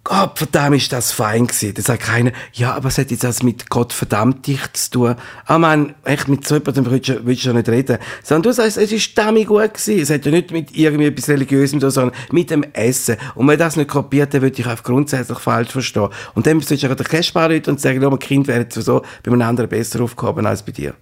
Gott 0.09 0.39
verdammt, 0.39 0.75
ist 0.75 0.91
das 0.91 1.11
fein 1.11 1.45
gewesen. 1.45 1.75
Da 1.75 1.83
sagt 1.83 2.01
keiner, 2.01 2.31
ja, 2.53 2.73
aber 2.73 2.87
es 2.87 2.97
hat 2.97 3.11
jetzt 3.11 3.23
das 3.23 3.43
mit 3.43 3.69
Gott 3.69 3.93
verdammt 3.93 4.47
dich 4.47 4.59
zu 4.73 4.89
tun. 4.89 5.15
Ah, 5.45 5.59
man, 5.59 5.93
echt, 6.03 6.27
mit 6.27 6.47
so 6.47 6.55
jemandem 6.55 6.89
willst 6.89 7.09
du, 7.09 7.25
willst 7.27 7.45
du 7.45 7.53
nicht 7.53 7.69
reden. 7.69 7.99
Sondern 8.23 8.41
du 8.41 8.51
sagst, 8.51 8.77
es 8.77 8.91
ist 8.91 9.15
damit 9.15 9.45
gut 9.45 9.71
gewesen. 9.71 10.01
Es 10.01 10.09
hat 10.09 10.25
ja 10.25 10.31
nicht 10.31 10.49
mit 10.49 10.75
irgendwie 10.75 11.05
etwas 11.05 11.29
Religiösem 11.29 11.79
zu 11.79 11.85
tun, 11.85 11.91
sondern 11.91 12.17
mit 12.31 12.49
dem 12.49 12.63
Essen. 12.73 13.17
Und 13.35 13.47
wenn 13.47 13.59
das 13.59 13.75
nicht 13.75 13.91
kopiert, 13.91 14.33
dann 14.33 14.41
würde 14.41 14.59
ich 14.59 14.65
einfach 14.65 14.83
grundsätzlich 14.83 15.37
falsch 15.37 15.69
verstehen. 15.69 16.09
Und 16.33 16.47
dann 16.47 16.59
solltest 16.59 16.89
du 16.89 16.95
den 16.95 17.05
Kästbar 17.05 17.51
und 17.51 17.79
sagen, 17.79 18.03
oh, 18.03 18.09
mein 18.09 18.17
Kind 18.17 18.47
wäre 18.47 18.65
so 18.67 19.03
bei 19.21 19.31
einem 19.31 19.43
anderen 19.43 19.69
besser 19.69 20.01
aufgehoben 20.01 20.47
als 20.47 20.63
bei 20.63 20.71
dir. 20.71 20.95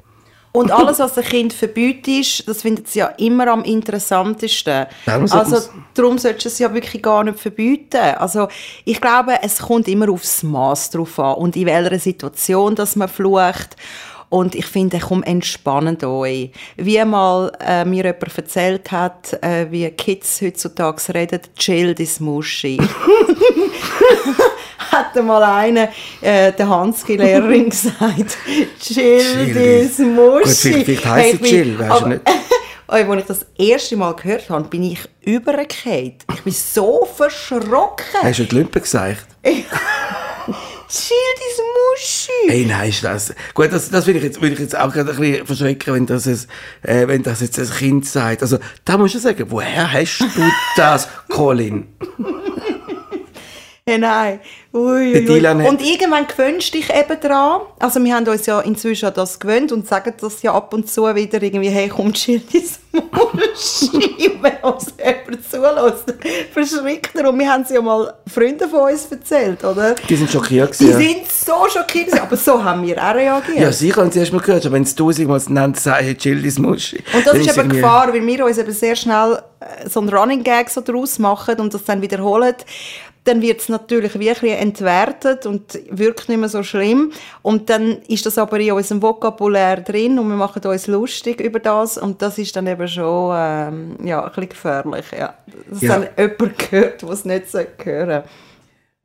Und 0.53 0.71
alles, 0.71 0.99
was 0.99 1.17
ein 1.17 1.23
Kind 1.23 1.53
verbietet, 1.53 2.47
das 2.47 2.61
findet 2.63 2.87
sie 2.87 2.99
ja 2.99 3.07
immer 3.17 3.47
am 3.47 3.63
interessantesten. 3.63 4.87
Darum 5.05 5.27
sollten 5.27 5.53
also 5.53 5.69
darum 5.93 6.17
solltest 6.17 6.45
du 6.45 6.49
es 6.49 6.59
ja 6.59 6.73
wirklich 6.73 7.03
gar 7.03 7.23
nicht 7.23 7.39
verbieten. 7.39 8.15
Also 8.17 8.47
ich 8.83 8.99
glaube, 8.99 9.37
es 9.43 9.59
kommt 9.59 9.87
immer 9.87 10.09
aufs 10.09 10.43
Maß 10.43 10.91
drauf 10.91 11.19
an 11.19 11.35
und 11.35 11.55
in 11.55 11.67
welcher 11.67 11.99
Situation, 11.99 12.75
dass 12.75 12.95
man 12.95 13.07
flucht. 13.07 13.75
Und 14.29 14.55
ich 14.55 14.65
finde, 14.65 14.99
komm, 14.99 15.23
entspannt 15.23 16.03
euch. 16.03 16.51
Wie 16.75 17.03
mal 17.05 17.51
äh, 17.65 17.85
mir 17.85 18.03
jemand 18.03 18.37
erzählt 18.37 18.91
hat, 18.91 19.41
äh, 19.41 19.67
wie 19.71 19.89
Kids 19.91 20.41
heutzutage 20.41 21.13
reden, 21.13 21.39
chill 21.57 21.95
dis 21.95 22.19
Muschi. 22.19 22.77
hat 24.91 25.15
mal 25.23 25.43
einer, 25.43 25.89
äh, 26.21 26.51
der 26.51 26.67
Hanski-Lehrerin 26.69 27.69
gesagt, 27.69 28.37
chill 28.79 29.21
Chill 29.21 29.53
dis 29.53 29.97
dis- 29.97 29.99
Muschi. 29.99 30.43
Gut, 30.43 30.83
vielleicht- 30.83 30.85
vielleicht 30.85 31.05
heisst 31.05 31.41
es 31.41 31.49
chill, 31.49 31.79
weisst 31.79 32.01
du 32.01 32.07
nicht. 32.09 32.21
Als 32.89 33.17
ich 33.19 33.25
das 33.25 33.45
erste 33.57 33.97
Mal 33.97 34.13
gehört 34.15 34.49
habe, 34.49 34.63
bin 34.69 34.83
ich 34.83 34.99
übergefallen. 35.21 36.13
Ich 36.33 36.41
bin 36.43 36.53
so 36.53 37.05
verschrocken. 37.15 38.05
Hast 38.23 38.39
du 38.39 38.45
die 38.45 38.55
Lumpen 38.55 38.81
gesagt? 38.81 39.27
Chill 40.89 41.17
dis 41.35 41.61
Muschi. 41.75 42.49
Hey, 42.49 42.65
nein, 42.65 42.89
ist 42.89 43.03
das. 43.03 43.33
Gut, 43.53 43.73
das, 43.73 43.89
das 43.89 44.07
will 44.07 44.15
ich 44.15 44.23
jetzt, 44.23 44.41
ich 44.41 44.59
jetzt 44.59 44.77
auch 44.77 44.93
gerade 44.93 45.11
ein 45.11 45.17
bisschen 45.17 45.45
verschrecken, 45.45 45.93
wenn 45.93 46.05
das, 46.05 46.25
es, 46.25 46.47
äh, 46.81 47.07
wenn 47.07 47.23
das 47.23 47.41
jetzt 47.41 47.59
ein 47.59 47.69
Kind 47.69 48.05
sagt. 48.05 48.41
Also, 48.41 48.57
da 48.85 48.97
musst 48.97 49.15
du 49.15 49.19
sagen, 49.19 49.45
woher 49.49 49.91
hast 49.91 50.19
du 50.19 50.51
das, 50.77 51.09
Colin? 51.29 51.87
Ja, 53.87 53.97
nein. 53.97 54.39
Ui, 54.73 55.15
ui, 55.15 55.29
ui. 55.29 55.67
Und 55.67 55.81
irgendwann 55.81 56.27
gewöhnst 56.27 56.73
du 56.73 56.77
dich 56.77 56.89
eben 56.93 57.19
dran. 57.19 57.61
Also 57.79 58.03
wir 58.03 58.13
haben 58.15 58.27
uns 58.27 58.45
ja 58.45 58.59
inzwischen 58.59 59.11
das 59.13 59.39
gewöhnt 59.39 59.71
und 59.71 59.87
sagen 59.87 60.13
das 60.19 60.41
ja 60.43 60.53
ab 60.53 60.73
und 60.73 60.89
zu 60.89 61.03
wieder 61.15 61.41
irgendwie, 61.41 61.69
hey, 61.69 61.87
komm, 61.89 62.13
chill 62.13 62.41
dein. 62.51 62.63
Und 63.11 63.41
wenn 64.41 64.57
uns 64.63 64.93
jemand 64.97 65.49
zulässt, 65.49 66.13
verschrickt 66.53 67.15
er. 67.15 67.29
Und 67.29 67.39
wir 67.39 67.51
haben 67.51 67.61
es 67.63 67.69
ja 67.69 67.81
mal 67.81 68.13
Freunden 68.31 68.69
von 68.69 68.91
uns 68.91 69.05
erzählt, 69.07 69.63
oder? 69.63 69.95
Die 70.07 70.15
sind 70.15 70.29
schockiert 70.29 70.79
Die 70.79 70.85
gewesen. 70.85 71.01
ja. 71.01 71.07
sind 71.15 71.31
so 71.31 71.53
schockiert, 71.69 72.07
gewesen, 72.07 72.19
aber 72.21 72.35
so 72.37 72.63
haben 72.63 72.85
wir 72.85 72.97
auch 72.97 73.13
reagiert. 73.15 73.59
Ja, 73.59 73.71
sicher 73.71 74.01
haben 74.01 74.11
sie 74.11 74.19
erst 74.19 74.33
mal 74.33 74.41
gehört, 74.41 74.65
aber 74.65 74.75
wenn 74.75 74.83
es 74.83 74.95
tausendmal 74.95 75.41
nennt, 75.47 75.79
sagen, 75.79 76.05
hey, 76.05 76.15
chill, 76.15 76.41
das 76.43 76.57
Muschi. 76.59 76.97
Und 77.13 77.25
das 77.25 77.35
ist 77.35 77.47
eben 77.49 77.57
irgendwie- 77.57 77.75
Gefahr, 77.77 78.11
weil 78.13 78.25
wir 78.25 78.45
uns 78.45 78.57
eben 78.57 78.71
sehr 78.71 78.95
schnell 78.95 79.39
äh, 79.59 79.87
so 79.89 79.99
einen 79.99 80.09
Running 80.09 80.43
Gag 80.43 80.69
so 80.69 80.81
daraus 80.81 81.19
machen 81.19 81.59
und 81.59 81.73
das 81.73 81.83
dann 81.83 82.01
wiederholen. 82.01 82.55
Dann 83.27 83.41
wird 83.41 83.59
es 83.59 83.67
natürlich 83.69 84.17
wirklich 84.17 84.53
entwertet 84.53 85.45
und 85.45 85.77
wirkt 85.89 86.29
nicht 86.29 86.37
mehr 86.39 86.47
so 86.49 86.63
schlimm. 86.63 87.11
Und 87.41 87.69
dann 87.69 87.97
ist 88.07 88.25
das 88.25 88.37
aber 88.37 88.59
in 88.59 88.71
unserem 88.71 89.01
Vokabular 89.01 89.77
drin 89.77 90.17
und 90.17 90.29
wir 90.29 90.35
machen 90.37 90.63
uns 90.63 90.87
lustig 90.87 91.41
über 91.41 91.59
das. 91.59 91.97
Und 91.97 92.21
das 92.21 92.37
ist 92.37 92.55
dann 92.55 92.67
eben 92.67 92.87
schon 92.87 93.35
ähm, 93.37 93.97
ja, 94.03 94.23
ein 94.23 94.29
bisschen 94.29 94.49
gefährlich. 94.49 95.05
Ja. 95.17 95.33
Dass 95.69 95.81
Ja. 95.81 95.99
dann 95.99 96.07
jemand 96.17 96.53
hört, 96.71 97.07
was 97.07 97.19
es 97.19 97.25
nicht 97.25 97.53
hören 97.53 97.67
sollte. 97.83 98.23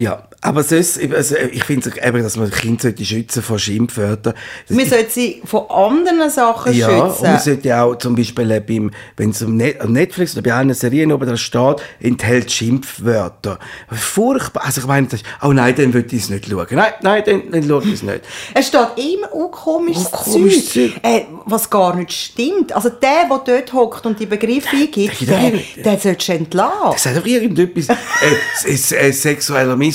Ja, 0.02 0.26
aber 0.40 0.64
sonst, 0.64 0.99
also 1.14 1.37
ich 1.52 1.62
finde 1.62 1.90
eben, 2.02 2.23
dass 2.23 2.37
man 2.37 2.50
Kinder 2.50 2.82
sollte 2.82 3.04
schützen 3.04 3.42
vor 3.42 3.59
Schimpfwörtern. 3.61 4.35
Das 4.66 4.76
Wir 4.76 4.87
sollten 4.87 5.11
sie 5.11 5.42
von 5.44 5.71
anderen 5.71 6.28
Sachen 6.28 6.73
Ja, 6.75 6.88
und 6.88 7.11
schützen. 7.12 7.23
man 7.30 7.38
sollte 7.38 7.80
auch 7.80 7.94
zum 7.97 8.16
Beispiel 8.16 8.50
äh, 8.50 8.59
beim, 8.61 8.90
wenn 9.16 9.30
es 9.30 9.40
um 9.42 9.56
Net 9.56 9.88
Netflix 9.88 10.32
oder 10.35 10.42
bei 10.42 10.52
allen 10.54 10.75
Serien 10.75 11.12
oben 11.12 11.28
da 11.28 11.37
steht, 11.37 11.76
enthält 12.00 12.50
Schimpfwörter. 12.50 13.59
Furchtbar. 13.92 14.64
Also 14.66 14.80
ich 14.80 14.87
meine, 14.88 15.06
das 15.06 15.21
ist, 15.21 15.26
oh 15.42 15.52
nein, 15.52 15.75
dann 15.76 15.94
würde 15.94 16.14
ich 16.16 16.23
es 16.25 16.30
nicht 16.30 16.49
schauen. 16.49 16.66
Nein, 16.71 16.92
nein, 17.02 17.23
dann, 17.25 17.42
dann 17.52 17.68
schaue 17.68 17.85
ich 17.85 17.92
es 17.92 18.02
nicht. 18.02 18.23
Es 18.54 18.66
steht 18.66 18.80
immer 18.97 19.32
auch 19.32 19.50
komisches 19.52 20.12
Auch 20.12 20.25
komisches 20.25 20.73
Zeug, 20.73 20.92
äh, 21.02 21.23
was 21.44 21.71
gar 21.71 21.94
nicht 21.94 22.12
stimmt. 22.12 22.73
Also 22.73 22.88
der, 22.88 23.28
der 23.28 23.38
dort 23.44 23.73
hockt 23.73 24.06
und 24.06 24.18
die 24.18 24.26
Begriffe 24.26 24.68
eingibt, 24.76 25.21
der- 25.21 25.26
der, 25.26 25.50
der- 25.50 25.82
der 25.85 25.99
solltest 26.00 26.28
du 26.28 26.32
entlassen. 26.32 26.92
Es 26.97 27.02
sagt 27.04 27.16
doch 27.18 27.26
irgendetwas, 27.26 27.88
äh, 27.88 28.71
äh, 28.73 29.12
sexueller 29.12 29.76
Missbrauch, 29.76 29.91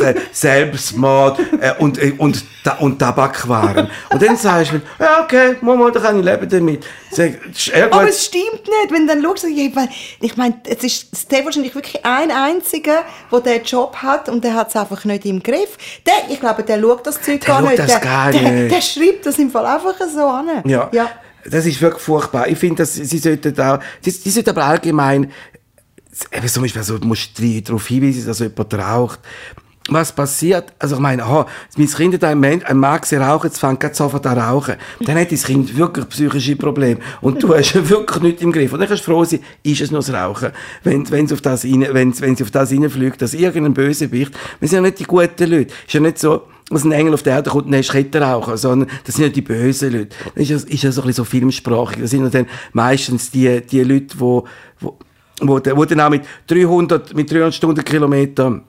äh, 0.00 0.14
Selbstmord 0.32 1.38
äh, 1.60 1.72
und, 1.78 1.98
äh, 1.98 2.14
und, 2.16 2.44
Ta- 2.64 2.78
und 2.78 2.98
Tabakwaren. 2.98 3.88
Und 4.10 4.22
dann 4.22 4.36
sagst 4.36 4.72
du, 4.72 4.80
ja 4.98 5.22
okay, 5.22 5.56
Mama, 5.60 5.90
da 5.90 6.00
kann 6.00 6.18
ich 6.18 6.24
leben 6.24 6.48
damit. 6.48 6.86
Sag. 7.10 7.34
Aber 7.90 8.08
es 8.08 8.26
stimmt 8.26 8.64
nicht, 8.64 8.90
wenn 8.90 9.06
du 9.06 9.14
dann 9.14 9.22
schaust, 9.22 9.44
ich 9.44 9.74
meine, 9.74 9.90
ich 10.20 10.36
meine, 10.36 10.60
es 10.66 10.84
ist 10.84 11.10
ist 11.12 11.44
wahrscheinlich 11.44 11.74
wirklich 11.74 12.04
ein 12.04 12.30
einziger, 12.30 13.04
der 13.32 13.60
diesen 13.60 13.64
Job 13.64 13.96
hat 13.96 14.28
und 14.28 14.44
der 14.44 14.54
hat 14.54 14.68
es 14.68 14.76
einfach 14.76 15.04
nicht 15.04 15.24
im 15.24 15.42
Griff. 15.42 15.76
Der, 16.06 16.14
ich 16.32 16.40
glaube, 16.40 16.62
der 16.62 16.80
schaut 16.80 17.06
das 17.06 17.20
Zeug 17.20 17.44
gar 17.44 17.62
nicht. 17.62 17.78
das 17.78 17.86
der, 17.86 18.00
gar 18.00 18.30
der, 18.30 18.42
nicht. 18.42 18.74
der 18.74 18.80
schreibt 18.80 19.26
das 19.26 19.38
im 19.38 19.50
Fall 19.50 19.66
einfach 19.66 19.94
so 20.12 20.26
an. 20.26 20.48
Ja. 20.64 20.88
ja. 20.92 21.10
Das 21.48 21.64
ist 21.64 21.80
wirklich 21.80 22.02
furchtbar. 22.02 22.48
Ich 22.48 22.58
finde, 22.58 22.82
dass 22.82 22.94
sie 22.94 23.18
sollten 23.18 23.58
auch, 23.58 23.78
die, 24.04 24.12
die 24.12 24.30
sollten 24.30 24.50
aber 24.50 24.64
allgemein, 24.64 25.32
eben 26.32 26.42
Beispiel, 26.42 26.78
also, 26.78 26.98
du 26.98 27.06
musst 27.06 27.30
darauf 27.38 27.86
hinweisen, 27.86 28.26
dass 28.26 28.40
jemand 28.40 28.74
raucht. 28.74 29.20
Was 29.88 30.12
passiert? 30.12 30.72
Also, 30.78 30.96
ich 30.96 31.00
meine, 31.00 31.24
aha, 31.24 31.46
mein 31.76 31.88
Kind 31.88 32.14
hat 32.14 32.24
ein, 32.24 32.38
Mann, 32.38 32.62
ein 32.62 32.76
Mann 32.76 33.00
gesehen 33.00 33.22
rauchen, 33.22 33.48
jetzt 33.48 33.58
fängt 33.58 33.80
gerade 33.80 33.94
sofort 33.94 34.26
an 34.26 34.38
rauchen. 34.38 34.76
Dann 35.00 35.18
hat 35.18 35.32
das 35.32 35.44
Kind 35.44 35.76
wirklich 35.76 36.08
psychische 36.10 36.54
Probleme. 36.54 37.00
Und 37.20 37.42
du 37.42 37.54
hast 37.56 37.74
wirklich 37.88 38.22
nichts 38.22 38.42
im 38.42 38.52
Griff. 38.52 38.72
Und 38.72 38.80
dann 38.80 38.88
kannst 38.88 39.06
du 39.06 39.10
froh 39.10 39.24
sein, 39.24 39.40
ist 39.62 39.80
es 39.80 39.90
noch 39.90 40.04
das 40.04 40.12
Rauchen. 40.12 40.50
Wenn, 40.84 41.10
wenn, 41.10 41.26
sie 41.26 41.34
auf 41.34 41.40
das 41.40 41.64
rein, 41.64 41.86
wenn, 41.92 42.18
wenn 42.20 42.36
sie 42.36 42.44
auf 42.44 42.50
das 42.50 42.70
reinfliegt, 42.70 43.20
dass 43.20 43.34
irgendein 43.34 43.74
Bösewicht, 43.74 44.32
wir 44.60 44.68
sind 44.68 44.76
ja 44.76 44.82
nicht 44.82 45.00
die 45.00 45.04
guten 45.04 45.50
Leute. 45.50 45.72
Ist 45.86 45.94
ja 45.94 46.00
nicht 46.00 46.18
so, 46.18 46.42
dass 46.68 46.84
ein 46.84 46.92
Engel 46.92 47.14
auf 47.14 47.24
der 47.24 47.34
Erde 47.34 47.50
kommt 47.50 47.64
und 47.64 47.72
dann 47.72 47.80
ist 47.80 47.90
Kettenraucher, 47.90 48.56
sondern 48.56 48.88
das 49.04 49.16
sind 49.16 49.24
ja 49.24 49.30
die 49.30 49.42
bösen 49.42 49.92
Leute. 49.92 50.16
Das 50.34 50.48
ist 50.48 50.50
ja, 50.50 50.56
ist 50.56 50.82
ja 50.84 50.92
so 50.92 51.00
ein 51.00 51.06
bisschen 51.08 51.24
so 51.24 51.24
filmsprachig. 51.24 52.00
Das 52.00 52.10
sind 52.10 52.22
ja 52.22 52.28
dann 52.28 52.46
meistens 52.72 53.30
die, 53.30 53.60
die 53.60 53.82
Leute, 53.82 54.14
wo, 54.20 54.46
wo, 55.40 55.60
wo, 55.76 55.84
dann- 55.84 56.00
auch 56.00 56.10
mit 56.10 56.22
300, 56.46 57.14
mit 57.14 57.30
300 57.30 57.54
Stundenkilometern 57.54 58.62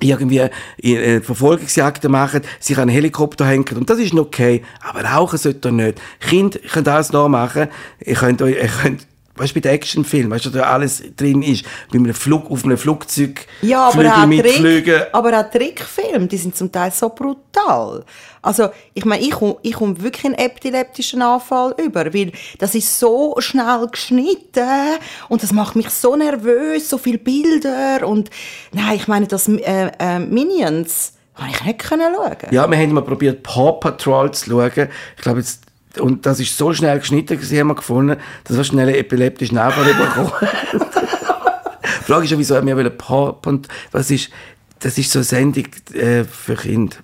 irgendwie 0.00 0.38
äh, 0.82 1.20
Verfolgungsjagden 1.20 2.10
machen, 2.12 2.42
sich 2.60 2.76
an 2.76 2.82
einen 2.82 2.90
Helikopter 2.90 3.44
hängen 3.46 3.64
und 3.76 3.90
das 3.90 3.98
ist 3.98 4.14
noch 4.14 4.26
okay, 4.26 4.62
aber 4.80 5.02
rauchen 5.02 5.38
sollte 5.38 5.68
ihr 5.68 5.72
nicht. 5.72 6.00
Kinder 6.20 6.58
können 6.60 6.84
das 6.84 7.12
nachmachen, 7.12 7.68
ihr 8.04 8.14
könnt 8.14 8.40
euch, 8.42 8.56
ihr 8.56 8.68
könnt 8.68 9.06
Weißt 9.38 9.50
du, 9.50 9.54
bei 9.54 9.60
den 9.60 9.72
Actionfilmen, 9.72 10.30
weißt 10.30 10.46
du, 10.46 10.50
da 10.50 10.62
alles 10.64 11.02
drin 11.16 11.42
ist, 11.42 11.64
bei 11.90 11.98
einem 11.98 12.14
Flug, 12.14 12.50
auf 12.50 12.64
einem 12.64 12.78
Flugzeug, 12.78 13.46
Ja, 13.62 13.88
aber 13.88 14.04
auch, 14.14 14.26
mitfliegen. 14.26 14.84
Trick, 14.84 15.06
aber 15.12 15.38
auch 15.38 15.50
Trickfilme, 15.50 16.26
die 16.26 16.36
sind 16.36 16.56
zum 16.56 16.70
Teil 16.70 16.90
so 16.90 17.08
brutal. 17.08 18.04
Also, 18.42 18.68
ich 18.94 19.04
meine, 19.04 19.22
ich 19.22 19.30
komme 19.30 19.56
ich 19.62 19.74
komm 19.74 20.00
wirklich 20.02 20.24
einen 20.24 20.34
epileptischen 20.34 21.22
Anfall 21.22 21.74
über, 21.78 22.12
weil 22.14 22.32
das 22.58 22.74
ist 22.74 22.98
so 22.98 23.34
schnell 23.38 23.86
geschnitten 23.90 24.98
und 25.28 25.42
das 25.42 25.52
macht 25.52 25.76
mich 25.76 25.90
so 25.90 26.16
nervös, 26.16 26.88
so 26.88 26.98
viele 26.98 27.18
Bilder 27.18 28.06
und 28.06 28.30
nein, 28.72 28.96
ich 28.96 29.08
meine, 29.08 29.26
das 29.26 29.48
äh, 29.48 29.90
äh, 29.98 30.18
Minions 30.18 31.12
habe 31.34 31.50
ich 31.50 31.64
nicht 31.64 31.78
können 31.78 32.14
schauen. 32.14 32.36
Ja, 32.50 32.68
wir 32.68 32.76
haben 32.76 32.92
mal 32.92 33.02
probiert, 33.02 33.42
Paw 33.42 33.72
Patrol 33.72 34.32
zu 34.32 34.50
schauen. 34.50 34.88
Ich 35.16 35.22
glaube, 35.22 35.38
jetzt, 35.40 35.62
und 36.00 36.26
das 36.26 36.40
ist 36.40 36.56
so 36.56 36.72
schnell 36.72 36.98
geschnitten, 36.98 37.36
gewesen, 37.36 37.58
haben 37.58 37.74
gefunden, 37.74 38.16
dass 38.44 38.56
wir 38.56 38.64
schnell 38.64 38.88
einen 38.88 38.96
epileptischen 38.96 39.58
Anfall 39.58 39.94
bekommen. 39.94 40.32
Die 40.72 42.04
Frage 42.04 42.24
ist 42.24 42.30
ja, 42.30 42.38
wieso 42.38 42.56
haben 42.56 42.66
wir 42.66 42.90
Paw 42.90 43.32
Patrol, 43.32 43.62
was 43.92 44.10
ist, 44.10 44.30
das 44.78 44.96
ist 44.98 45.10
so 45.10 45.18
eine 45.18 45.24
Sendung 45.24 45.66
äh, 45.94 46.24
für 46.24 46.54
Kinder. 46.54 46.96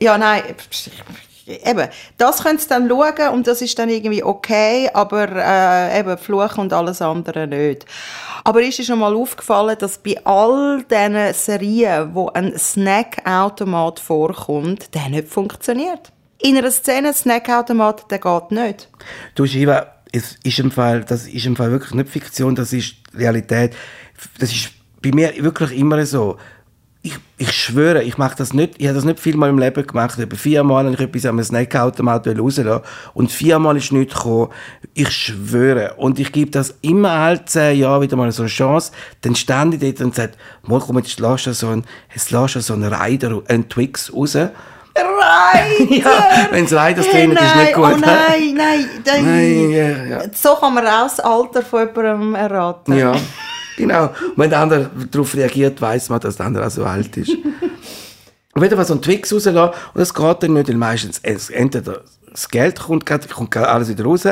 Ja, 0.00 0.16
nein, 0.16 0.42
eben, 1.46 1.88
das 2.16 2.42
könnt 2.42 2.60
ihr 2.60 2.68
dann 2.68 2.88
schauen 2.88 3.34
und 3.34 3.46
das 3.46 3.62
ist 3.62 3.78
dann 3.78 3.88
irgendwie 3.88 4.22
okay, 4.22 4.90
aber 4.92 5.28
äh, 5.30 6.00
eben 6.00 6.16
Fluchen 6.18 6.60
und 6.60 6.72
alles 6.72 7.02
andere 7.02 7.46
nicht. 7.46 7.86
Aber 8.44 8.62
ist 8.62 8.78
dir 8.78 8.84
schon 8.84 8.98
mal 8.98 9.14
aufgefallen, 9.14 9.76
dass 9.78 9.98
bei 9.98 10.16
all 10.24 10.82
diesen 10.84 11.34
Serien, 11.34 12.14
wo 12.14 12.28
ein 12.28 12.56
Snackautomat 12.56 14.00
vorkommt, 14.00 14.94
der 14.94 15.08
nicht 15.08 15.28
funktioniert? 15.28 16.12
In 16.42 16.56
einer 16.56 16.70
Szene 16.70 17.08
ein 17.08 17.14
Snackautomat, 17.14 18.10
der 18.10 18.18
geht 18.18 18.50
nicht. 18.50 18.88
Du 19.34 19.46
Shiva, 19.46 19.86
es 20.12 20.36
ist 20.42 20.58
im 20.58 20.70
Fall, 20.70 21.04
das 21.04 21.26
ist 21.26 21.46
im 21.46 21.56
Fall 21.56 21.70
wirklich 21.70 21.94
nicht 21.94 22.08
Fiktion, 22.08 22.54
das 22.54 22.72
ist 22.72 22.94
Realität. 23.14 23.74
Das 24.38 24.50
ist 24.50 24.70
bei 25.02 25.10
mir 25.12 25.32
wirklich 25.42 25.78
immer 25.78 26.04
so. 26.06 26.38
ich, 27.02 27.14
ich 27.38 27.52
schwöre, 27.52 28.02
ich 28.02 28.18
mache 28.18 28.36
das 28.36 28.52
nicht, 28.52 28.74
ich 28.76 28.86
habe 28.86 28.94
das 28.94 29.04
nicht 29.04 29.20
viel 29.20 29.36
mal 29.36 29.48
im 29.48 29.58
Leben 29.58 29.86
gemacht. 29.86 30.18
Etwa 30.18 30.36
viermal 30.36 30.84
habe 30.84 30.94
ich 30.94 31.00
etwas 31.00 31.24
am 31.24 31.42
Snackautomat 31.42 32.28
rauslassen 32.28 32.82
und 33.14 33.32
viermal 33.32 33.76
ist 33.78 33.92
nichts 33.92 34.14
gekommen. 34.14 34.50
Ich 34.92 35.10
schwöre. 35.10 35.94
Und 35.96 36.18
ich 36.18 36.30
gebe 36.30 36.50
das 36.50 36.74
immer 36.82 37.10
alle 37.10 37.44
zehn 37.46 37.78
Jahre 37.78 38.02
wieder 38.02 38.16
mal 38.16 38.30
so 38.32 38.42
eine 38.42 38.50
Chance. 38.50 38.92
Dann 39.22 39.34
stand 39.34 39.82
ich 39.82 39.94
dort 39.94 40.00
und 40.00 40.30
mal 40.68 40.80
komm, 40.80 40.98
jetzt 40.98 41.18
lass 41.20 41.44
so 41.44 41.68
einen, 41.68 41.84
lass 42.30 42.52
so 42.52 42.74
einen 42.74 42.92
Rider, 42.92 43.42
einen 43.48 43.68
Twix 43.68 44.12
raus. 44.12 44.36
Reiter! 44.94 45.90
Ja, 45.90 46.48
wenn 46.50 46.64
es 46.64 46.72
Rider 46.72 47.02
drin 47.02 47.32
ist, 47.32 47.42
ist 47.42 47.56
nicht 47.56 47.74
gut. 47.74 47.84
Oh 47.84 47.96
nein, 47.96 48.54
nein, 48.54 48.84
nein. 49.04 49.24
Nein, 49.24 49.70
ja, 49.70 49.88
ja. 50.04 50.22
So 50.34 50.54
kann 50.56 50.74
man 50.74 50.86
auch 50.86 51.02
das 51.04 51.20
Alter 51.20 51.62
von 51.62 51.86
jemandem 51.88 52.34
erraten. 52.34 52.96
Ja, 52.98 53.14
genau. 53.76 54.04
Und 54.04 54.12
wenn 54.36 54.50
der 54.50 54.60
andere 54.60 54.90
darauf 55.10 55.34
reagiert, 55.34 55.80
weiß 55.80 56.08
man, 56.10 56.20
dass 56.20 56.36
der 56.36 56.46
andere 56.46 56.66
auch 56.66 56.70
so 56.70 56.84
alt 56.84 57.16
ist. 57.16 57.30
Und 58.52 58.62
wenn 58.62 58.70
er 58.72 58.84
so 58.84 58.94
einen 58.94 59.02
Twix 59.02 59.32
rauslassen, 59.32 59.58
und 59.94 60.00
das 60.00 60.12
geht 60.12 60.42
dann 60.42 60.54
nicht, 60.54 60.68
weil 60.68 60.74
meistens 60.74 61.20
es, 61.22 61.50
entweder 61.50 62.00
das 62.32 62.48
Geld 62.48 62.80
kommt, 62.80 63.06
grad- 63.06 63.30
kommt 63.30 63.52
grad 63.52 63.68
alles 63.68 63.88
wieder 63.88 64.02
raus, 64.04 64.24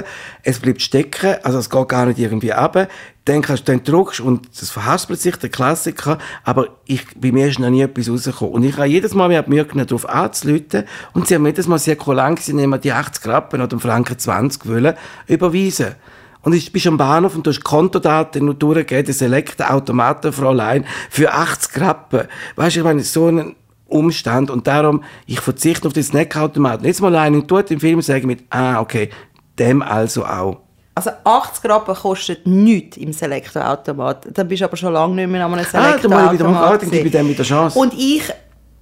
es 0.43 0.59
bleibt 0.59 0.83
stecken, 0.83 1.37
also 1.45 1.59
es 1.59 1.71
geht 1.71 1.89
gar 1.89 2.05
nicht 2.07 2.19
irgendwie 2.19 2.53
ab. 2.53 2.89
Dann, 3.29 3.43
kannst, 3.43 3.69
dann 3.69 3.85
druckst 3.85 4.21
und 4.21 4.49
das 4.59 4.71
verhaspelt 4.71 5.21
sich, 5.21 5.37
der 5.37 5.51
Klassiker, 5.51 6.17
aber 6.45 6.69
ich, 6.87 7.05
bei 7.15 7.31
mir 7.31 7.49
ist 7.49 7.59
noch 7.59 7.69
nie 7.69 7.83
etwas 7.83 8.09
rausgekommen. 8.09 8.55
Und 8.55 8.63
ich 8.63 8.75
habe 8.79 8.87
jedes 8.87 9.13
Mal 9.13 9.29
mir 9.29 9.45
Mühe 9.47 9.67
genommen, 9.67 9.87
darauf 9.87 10.09
anzuleuten 10.09 10.85
und 11.13 11.29
sie 11.29 11.35
haben 11.35 11.45
jedes 11.45 11.67
Mal 11.67 11.79
sehr 11.79 11.97
kulant 11.97 12.39
gewesen, 12.39 12.57
nehmen 12.57 12.81
die 12.81 12.91
80 12.91 13.27
Rappen 13.27 13.61
oder 13.61 13.79
Franken 13.79 14.19
20 14.19 14.67
wollen, 14.67 14.95
überweisen. 15.27 15.95
Und 16.41 16.55
ich 16.55 16.73
bist 16.73 16.87
am 16.87 16.97
Bahnhof 16.97 17.37
und 17.37 17.47
du 17.47 17.51
hast 17.51 17.63
Kontodaten 17.65 18.47
nur 18.47 18.55
durchgegeben, 18.55 19.05
das 19.05 19.19
Selekte 19.19 19.69
Automatenfräulein 19.69 20.87
für 21.11 21.31
80 21.31 21.83
Rappen. 21.83 22.29
Weißt 22.57 22.77
du, 22.77 22.81
ich 22.81 22.85
meine, 22.85 23.03
so 23.03 23.27
ein 23.27 23.57
Umstand 23.89 24.51
und 24.51 24.67
darum, 24.67 25.05
ich 25.27 25.41
verzichte 25.41 25.87
auf 25.87 25.93
den 25.93 26.03
Snackautomaten. 26.03 26.87
Jetzt 26.87 27.03
mal 27.03 27.15
einen 27.17 27.47
tut 27.47 27.71
im 27.71 27.81
Film 27.81 28.01
sagen 28.01 28.27
mit, 28.27 28.45
ah, 28.49 28.81
okay, 28.81 29.11
dem 29.59 29.83
also 29.83 30.25
auch. 30.25 30.68
Also 30.99 31.11
80 31.25 31.71
Rappen 31.71 31.95
kostet 31.95 32.47
nichts 32.47 32.97
im 32.97 33.13
Selektorautomat. 33.13 34.27
Dann 34.33 34.49
bist 34.49 34.61
du 34.61 34.65
aber 34.65 34.77
schon 34.77 34.93
lange 34.93 35.15
nicht 35.15 35.29
mehr 35.29 35.45
an 35.47 35.55
einem 35.55 35.65
Ah, 35.73 35.73
dann 35.73 35.83
muss 35.83 35.95
ich 35.97 36.03
wieder 36.03 36.09
mal 36.11 36.27
Selektorautomat. 36.29 36.69
fragen, 36.69 36.81
dann 36.81 36.91
gebe 36.91 37.07
ich 37.07 37.13
dem 37.13 37.29
wieder 37.29 37.45
Chance. 37.45 37.79
Und 37.79 37.95
ich 37.95 38.23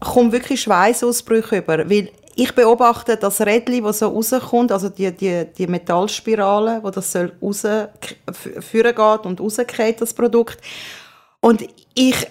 komme 0.00 0.32
wirklich 0.32 0.60
Schweißausbrüche 0.62 1.58
über, 1.58 1.78
weil 1.90 2.10
ich 2.38 2.54
beobachte 2.54 3.16
das 3.16 3.40
Rädchen, 3.40 3.82
das 3.82 3.98
so 4.00 4.08
rauskommt, 4.08 4.70
also 4.70 4.88
die, 4.90 5.10
die, 5.10 5.46
die 5.56 5.66
Metallspirale, 5.66 6.80
wo 6.82 6.90
das 6.90 7.10
soll 7.10 7.32
raus, 7.42 7.64
f- 7.64 7.90
führen 8.60 8.94
geht 8.94 9.26
und 9.26 9.40
rausgeht, 9.40 10.00
das 10.00 10.12
Produkt. 10.12 10.58
Und 11.40 11.64
ich 11.94 12.26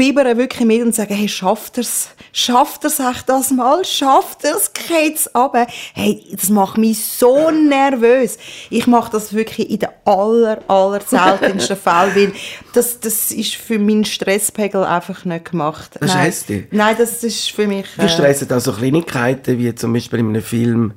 bibere 0.00 0.38
wirklich 0.38 0.66
mit 0.66 0.82
und 0.82 0.94
sage, 0.94 1.12
hey, 1.12 1.28
schafft 1.28 1.76
er's? 1.76 2.08
Schafft 2.32 2.84
er's 2.84 3.00
echt 3.00 3.28
das 3.28 3.50
mal? 3.50 3.84
Schafft 3.84 4.44
er's? 4.44 4.72
Geht's 4.72 5.28
runter? 5.34 5.66
Hey, 5.92 6.24
das 6.32 6.48
macht 6.48 6.78
mich 6.78 7.04
so 7.04 7.50
nervös. 7.50 8.38
Ich 8.70 8.86
mache 8.86 9.12
das 9.12 9.34
wirklich 9.34 9.68
in 9.68 9.80
den 9.80 9.90
aller, 10.06 10.62
aller 10.68 11.02
seltensten 11.02 11.76
Fällen, 11.84 12.16
weil 12.16 12.32
das, 12.72 13.00
das 13.00 13.30
ist 13.30 13.56
für 13.56 13.78
meinen 13.78 14.06
Stresspegel 14.06 14.84
einfach 14.84 15.26
nicht 15.26 15.50
gemacht. 15.50 15.98
Das 16.00 16.08
Nein. 16.14 16.18
heisst 16.22 16.48
dich? 16.48 16.64
Nein, 16.70 16.96
das 16.96 17.22
ist 17.22 17.50
für 17.50 17.66
mich... 17.66 17.84
Du 17.98 18.08
stressen 18.08 18.50
auch 18.52 18.60
so 18.60 18.72
Kleinigkeiten, 18.72 19.58
wie 19.58 19.74
zum 19.74 19.92
Beispiel 19.92 20.20
in 20.20 20.28
einem 20.30 20.42
Film. 20.42 20.94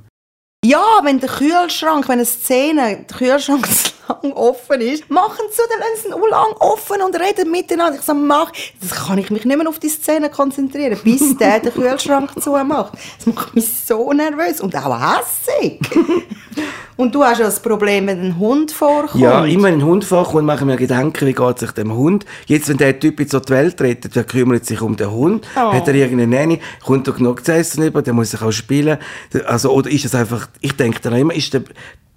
Ja, 0.64 0.82
wenn 1.02 1.20
der 1.20 1.28
Kühlschrank, 1.28 2.08
wenn 2.08 2.14
eine 2.14 2.24
Szene, 2.24 3.04
der 3.06 3.16
Kühlschrank 3.18 3.66
zu 3.70 3.92
lang 4.08 4.32
offen 4.32 4.80
ist, 4.80 5.10
machen 5.10 5.44
sie 5.50 5.60
dann 5.68 5.78
lassen 5.78 6.02
sie 6.02 6.08
ihn 6.08 6.30
lang 6.30 6.52
offen 6.58 7.02
und 7.02 7.14
reden 7.20 7.50
miteinander. 7.50 7.98
Ich 7.98 8.04
sage, 8.04 8.18
mach, 8.18 8.50
das 8.80 8.90
kann 9.06 9.18
ich 9.18 9.30
mich 9.30 9.44
nicht 9.44 9.58
mehr 9.58 9.68
auf 9.68 9.78
die 9.78 9.88
Szene 9.88 10.30
konzentrieren, 10.30 10.98
bis 11.04 11.36
der 11.38 11.60
den 11.60 11.72
Kühlschrank 11.72 12.30
zumacht. 12.42 12.94
Das 13.18 13.26
macht 13.26 13.54
mich 13.54 13.68
so 13.86 14.10
nervös 14.12 14.62
und 14.62 14.74
auch 14.74 14.98
hässig. 14.98 15.80
und 16.96 17.14
du 17.14 17.22
hast 17.24 17.38
ja 17.38 17.46
das 17.46 17.60
Problem, 17.60 18.06
wenn 18.06 18.20
ein 18.20 18.38
Hund 18.38 18.72
vorkommt. 18.72 19.22
Ja, 19.22 19.44
immer 19.44 19.68
ein 19.68 19.84
Hund 19.84 20.04
vorkommt, 20.04 20.46
mache 20.46 20.60
ich 20.60 20.64
mir 20.64 20.76
Gedanken, 20.76 21.26
wie 21.26 21.32
geht 21.32 21.58
sich 21.58 21.72
dem 21.72 21.92
Hund. 21.94 22.24
Jetzt, 22.46 22.68
wenn 22.68 22.76
der 22.76 22.98
Typ 22.98 23.20
jetzt 23.20 23.32
so 23.32 23.40
die 23.40 23.52
Welt 23.52 23.80
rettet, 23.80 24.14
wer 24.14 24.24
kümmert 24.24 24.64
sich 24.64 24.80
um 24.80 24.96
den 24.96 25.10
Hund? 25.10 25.46
Oh. 25.56 25.72
Hat 25.72 25.88
er 25.88 25.94
irgendeine 25.94 26.36
Nanny? 26.36 26.60
Kommt 26.84 27.06
da 27.08 27.12
genug 27.12 27.44
zu 27.44 27.52
essen 27.52 27.84
über? 27.84 28.02
Der 28.02 28.14
muss 28.14 28.30
sich 28.30 28.42
auch 28.42 28.52
spielen. 28.52 28.98
Also, 29.46 29.72
oder 29.72 29.90
ist 29.90 30.04
es 30.04 30.14
einfach, 30.14 30.48
ich 30.60 30.76
denke 30.76 31.00
dann 31.00 31.14
immer, 31.14 31.34
ist 31.34 31.52
der, 31.52 31.62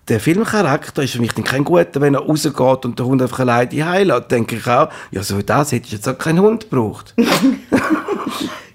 der 0.08 0.20
Filmcharakter 0.20 1.04
ist 1.04 1.14
für 1.14 1.22
mich 1.22 1.34
dann 1.34 1.44
kein 1.44 1.64
guter, 1.64 2.00
wenn 2.02 2.14
er 2.16 2.22
rausgeht 2.22 2.86
und 2.86 2.98
der 2.98 3.06
Hund 3.06 3.22
einfach 3.22 3.40
alleine 3.40 3.68
die 3.68 3.82
lässt. 3.82 4.32
denke 4.32 4.56
ich 4.56 4.68
auch, 4.68 4.90
ja, 5.12 5.24
so 5.24 5.38
wie 5.38 5.44
das 5.44 5.72
hätte 5.72 5.88
ich 5.88 5.94
jetzt 5.94 6.08
auch 6.08 6.18
keinen 6.18 6.40
Hund 6.40 6.70
gebraucht. 6.70 7.14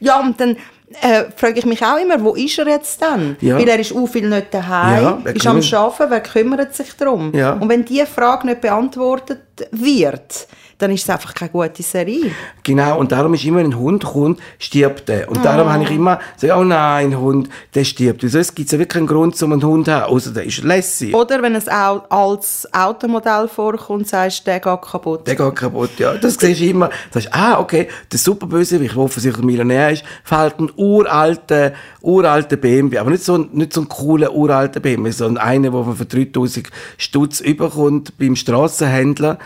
Ja, 0.03 0.19
und 0.19 0.41
dann 0.41 0.57
äh, 1.01 1.25
frage 1.37 1.61
ich 1.61 1.65
mich 1.65 1.83
auch 1.85 1.97
immer, 1.97 2.23
wo 2.23 2.35
ist 2.35 2.59
er 2.59 2.67
jetzt 2.67 3.01
dann? 3.01 3.37
Ja. 3.41 3.57
Weil 3.57 3.69
er 3.69 3.79
ist 3.79 3.95
auch 3.95 4.07
viel 4.07 4.29
nicht 4.29 4.53
daheim, 4.53 5.23
Ja, 5.25 5.31
ist 5.33 5.47
am 5.47 5.61
Arbeiten, 5.61 6.11
wer 6.11 6.21
kümmert 6.21 6.75
sich 6.75 6.93
darum? 6.97 7.33
Ja. 7.35 7.53
Und 7.53 7.69
wenn 7.69 7.85
diese 7.85 8.07
Frage 8.07 8.49
nicht 8.49 8.61
beantwortet 8.61 9.43
wird, 9.71 10.49
dann 10.83 10.91
ist 10.91 11.05
es 11.05 11.11
einfach 11.11 11.33
keine 11.35 11.51
gute 11.51 11.83
Serie. 11.83 12.33
Genau, 12.63 12.99
und 12.99 13.13
darum 13.13 13.33
ist 13.35 13.45
immer, 13.45 13.61
ein 13.61 13.77
Hund 13.79 14.05
kommt, 14.05 14.41
stirbt 14.59 15.09
der. 15.09 15.29
Und 15.31 15.45
darum 15.45 15.73
habe 15.73 15.85
ich 15.85 15.91
immer 15.91 16.19
gesagt, 16.35 16.59
oh 16.59 16.65
nein, 16.65 17.13
ein 17.13 17.19
Hund, 17.19 17.49
der 17.75 17.85
stirbt. 17.85 18.23
Wieso? 18.23 18.39
Es 18.39 18.55
gibt 18.55 18.71
ja 18.73 18.79
wirklich 18.79 18.95
keinen 18.99 19.07
Grund, 19.07 19.41
um 19.43 19.53
einen 19.53 19.63
Hund 19.63 19.87
zu 19.87 19.93
haben, 19.93 20.13
außer 20.13 20.33
der 20.33 20.45
ist 20.45 20.63
lässig. 20.65 21.15
Oder 21.15 21.41
wenn 21.41 21.55
es 21.55 21.69
auch 21.69 22.03
als 22.11 22.69
Automodell 22.73 23.49
vorkommt, 23.49 24.09
sagst 24.09 24.41
du, 24.41 24.45
der 24.47 24.61
geht 24.61 24.83
kaputt. 24.83 25.27
Der 25.27 25.37
geht 25.37 25.55
kaputt, 25.57 25.91
ja. 25.99 26.15
Das 26.15 26.35
siehst 26.35 26.61
du 26.61 26.65
immer. 26.67 26.89
Du 26.89 27.21
sagst, 27.21 27.29
ah, 27.33 27.61
okay, 27.61 27.89
der 28.11 28.19
Superbösewicht, 28.19 28.95
der 28.97 29.03
offensichtlich 29.03 29.45
Millionär 29.45 29.91
ist, 29.93 30.05
fällt 30.25 30.59
ein 30.59 30.71
uralter, 30.77 31.73
uralter 32.01 32.57
BMW. 32.57 32.99
Aber 32.99 33.11
nicht 33.11 33.25
so, 33.25 33.37
ein- 33.37 33.49
nicht 33.53 33.73
so 33.73 33.83
ein 33.83 33.89
cooler, 33.89 34.33
uralter 34.35 34.81
BMW, 34.81 35.11
sondern 35.11 35.45
einer, 35.45 35.71
der 35.71 35.81
man 35.81 35.97
für 35.97 36.05
3000 36.07 36.69
Stutz 36.99 37.41
überkommt 37.41 38.19
beim 38.19 38.35
Strassenhändler. 38.37 39.39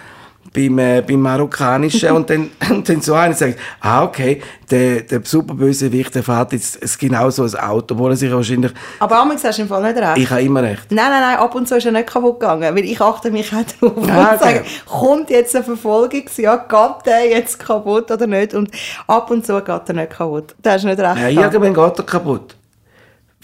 Beim, 0.54 0.78
äh, 0.78 1.02
beim 1.06 1.20
Marokkanischen 1.20 2.10
und 2.12 2.30
dann, 2.30 2.50
und 2.70 2.88
dann 2.88 3.00
so 3.00 3.14
einer 3.14 3.34
sagt, 3.34 3.58
ah, 3.80 4.04
okay, 4.04 4.40
der, 4.70 5.02
der 5.02 5.20
Superbösewicht, 5.24 6.14
der 6.14 6.22
fährt 6.22 6.52
jetzt 6.52 6.82
ein- 6.82 6.90
genau 6.98 7.30
so 7.30 7.44
ein 7.44 7.54
Auto, 7.56 7.94
obwohl 7.94 8.12
er 8.12 8.16
sich 8.16 8.32
wahrscheinlich, 8.32 8.72
Aber 8.98 9.18
Amix 9.20 9.44
hast 9.44 9.58
du 9.58 9.62
im 9.62 9.68
Fall 9.68 9.82
nicht 9.82 9.96
recht. 10.02 10.18
ich 10.18 10.30
habe 10.30 10.42
immer 10.42 10.62
recht. 10.62 10.86
Nein, 10.90 11.10
nein, 11.10 11.20
nein, 11.20 11.36
ab 11.38 11.54
und 11.54 11.68
zu 11.68 11.76
ist 11.76 11.86
er 11.86 11.92
nicht 11.92 12.06
kaputt 12.08 12.40
gegangen, 12.40 12.74
weil 12.74 12.84
ich 12.84 13.00
achte 13.00 13.30
mich 13.30 13.52
auch 13.52 13.62
darauf 13.80 14.08
Ah, 14.10 14.32
und 14.32 14.40
sage, 14.40 14.60
okay. 14.60 14.64
kommt 14.86 15.30
jetzt 15.30 15.54
eine 15.54 15.64
Verfolgungsjagd, 15.64 16.68
geht 16.68 17.06
der 17.06 17.28
jetzt 17.28 17.58
kaputt 17.58 18.10
oder 18.10 18.26
nicht? 18.26 18.54
Und 18.54 18.70
ab 19.06 19.30
und 19.30 19.44
zu 19.46 19.60
geht 19.60 19.68
er 19.88 19.94
nicht 19.94 20.10
kaputt. 20.10 20.54
Da 20.62 20.72
hast 20.72 20.84
du 20.84 20.88
nicht 20.88 20.98
recht. 21.00 21.16
Ja, 21.18 21.28
irgendwann 21.28 21.74
geht 21.74 21.98
er 21.98 22.04
kaputt. 22.04 22.56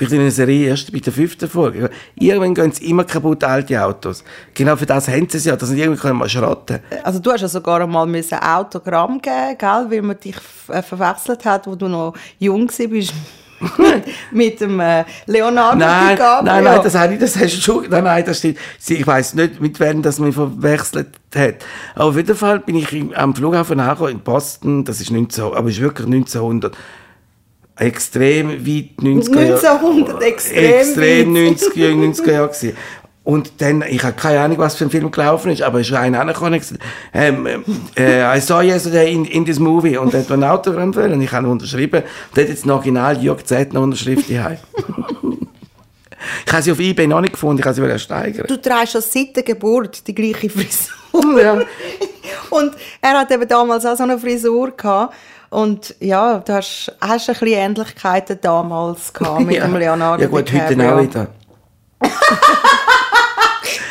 Vielleicht 0.02 0.14
in 0.14 0.20
einer 0.22 0.30
Serie 0.32 0.68
erst 0.68 0.92
bei 0.92 0.98
der 0.98 1.12
fünften 1.12 1.48
Folge. 1.48 1.88
Irgendwann 2.16 2.54
gehen 2.54 2.72
sie 2.72 2.90
immer 2.90 3.04
kaputt, 3.04 3.44
alte 3.44 3.80
Autos. 3.80 4.24
Genau 4.52 4.74
für 4.74 4.84
das 4.84 5.06
haben 5.06 5.28
sie 5.28 5.38
es 5.38 5.44
ja, 5.44 5.54
dass 5.54 5.68
sie 5.68 5.80
irgendwie 5.80 6.00
können 6.00 6.18
mal 6.18 6.28
schrotten 6.28 6.80
Also 7.04 7.20
du 7.20 7.30
hast 7.30 7.42
ja 7.42 7.48
sogar 7.48 7.80
einmal 7.80 8.08
ein 8.08 8.24
Autogramm 8.42 9.22
geben, 9.22 9.56
gell, 9.56 9.86
weil 9.88 10.02
man 10.02 10.18
dich 10.18 10.34
äh, 10.66 10.82
verwechselt 10.82 11.44
hat, 11.44 11.68
wo 11.68 11.76
du 11.76 11.86
noch 11.86 12.14
jung 12.40 12.68
warst. 12.68 13.14
mit 14.32 14.60
dem 14.60 14.80
äh, 14.80 15.04
Leonardo 15.26 15.78
Nein, 15.78 16.16
DiCaprio. 16.16 16.52
nein, 16.52 16.64
nein, 16.64 16.80
das, 16.82 16.96
habe 16.96 17.14
ich, 17.14 17.20
das 17.20 17.36
hast 17.36 17.58
du 17.58 17.60
schon. 17.60 17.86
Nein, 17.88 18.02
nein, 18.02 18.24
das 18.24 18.38
stimmt. 18.38 18.58
Ich 18.88 19.06
weiß 19.06 19.34
nicht, 19.34 19.60
mit 19.60 19.78
wem 19.78 20.02
das 20.02 20.18
mich 20.18 20.34
verwechselt 20.34 21.10
hat. 21.32 21.54
Aber 21.94 22.06
auf 22.06 22.16
jeden 22.16 22.34
Fall 22.34 22.58
bin 22.58 22.74
ich 22.74 22.88
am 23.16 23.36
Flughafen 23.36 23.78
angekommen 23.78 24.10
in 24.10 24.18
Boston. 24.18 24.84
Das 24.84 25.00
ist 25.00 25.12
19, 25.12 25.44
aber 25.44 25.68
es 25.68 25.76
ist 25.76 25.80
wirklich 25.80 26.08
1900. 26.08 26.76
Extrem 27.76 28.50
weit 28.66 28.98
90er 29.00 29.42
Jahre. 29.42 29.56
1900, 29.56 30.22
extrem 30.22 30.64
Extrem 30.64 31.34
weit. 31.34 31.58
90er, 31.58 31.78
Jahre, 31.78 31.94
90er 31.94 32.30
Jahre 32.30 32.48
gewesen. 32.48 32.76
Und 33.24 33.60
dann, 33.60 33.82
ich 33.88 34.02
habe 34.02 34.14
keine 34.14 34.40
Ahnung, 34.40 34.58
was 34.58 34.74
für 34.74 34.84
ein 34.84 34.90
Film 34.90 35.10
gelaufen 35.10 35.52
ist, 35.52 35.62
aber 35.62 35.80
ist 35.80 35.92
einer 35.92 36.20
angekommen 36.20 36.54
und 36.54 36.58
gesagt, 36.58 36.82
ähm, 37.14 37.46
äh, 37.96 38.36
I 38.36 38.40
saw 38.40 38.62
yesterday 38.62 39.12
in, 39.12 39.24
in 39.24 39.44
this 39.44 39.60
movie. 39.60 39.96
Und 39.96 40.12
er 40.12 40.20
hat 40.20 40.32
ein 40.32 40.42
Autogramm 40.42 40.94
wollen 40.96 41.12
und 41.12 41.22
ich 41.22 41.30
habe 41.30 41.46
ihn 41.46 41.52
unterschrieben. 41.52 42.02
Und 42.02 42.38
er 42.38 42.42
hat 42.42 42.50
jetzt 42.50 42.66
ein 42.66 42.70
Original 42.70 43.22
Jörg 43.22 43.44
Zettner 43.44 43.80
Unterschrift 43.80 44.26
hier. 44.26 44.58
ich 46.46 46.52
habe 46.52 46.62
sie 46.62 46.72
auf 46.72 46.80
eBay 46.80 47.06
noch 47.06 47.20
nicht 47.20 47.34
gefunden, 47.34 47.60
ich 47.60 47.66
habe 47.66 47.74
sie 47.74 47.98
steigern. 48.00 48.46
Du 48.48 48.60
trägst 48.60 48.92
schon 48.92 49.02
seit 49.02 49.36
der 49.36 49.44
Geburt 49.44 50.04
die 50.04 50.14
gleiche 50.14 50.50
Frisur. 50.50 51.40
Ja. 51.40 51.60
Und 52.50 52.72
er 53.00 53.20
hat 53.20 53.30
eben 53.30 53.46
damals 53.46 53.86
auch 53.86 53.96
so 53.96 54.02
eine 54.02 54.18
Frisur 54.18 54.72
gehabt. 54.72 55.14
Und 55.52 55.94
ja, 56.00 56.38
du 56.38 56.50
hast, 56.50 56.90
hast 56.98 57.28
ein 57.28 57.34
bisschen 57.34 57.46
Ähnlichkeiten 57.46 58.38
damals 58.40 59.12
gehabt 59.12 59.40
mit 59.42 59.56
ja. 59.58 59.66
dem 59.66 59.76
Leonardo 59.76 60.22
Ja 60.22 60.28
gut, 60.30 60.50
heute 60.50 60.92
auch 60.94 61.02
wieder. 61.02 61.26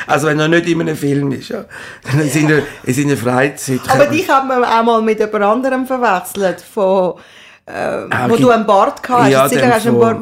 also 0.08 0.26
wenn 0.26 0.40
er 0.40 0.48
nicht 0.48 0.66
in 0.68 0.82
einem 0.82 0.96
Film 0.96 1.32
ist, 1.34 1.50
ja. 1.50 1.66
Dann 2.04 2.22
ist 2.22 2.36
in 2.36 2.48
der, 2.48 2.64
ist 2.82 2.98
in 2.98 3.10
der 3.10 3.18
Freizeit. 3.18 3.82
Aber 3.90 4.08
dich 4.08 4.28
hat 4.28 4.48
man 4.48 4.66
auch 4.66 4.84
mal 4.84 5.04
mit 5.04 5.20
jemand 5.20 5.44
anderem 5.44 5.86
verwechselt, 5.86 6.62
von, 6.62 7.20
äh, 7.68 7.72
Ah, 8.10 8.28
wo 8.28 8.38
du 8.38 8.50
einen 8.50 8.66
Bart 8.66 9.04
gehabt 9.04 9.26
hast. 9.26 9.30
Ja, 9.30 9.44
hast 9.44 9.86
du 9.86 9.90
einen 9.90 10.00
Bart. 10.00 10.18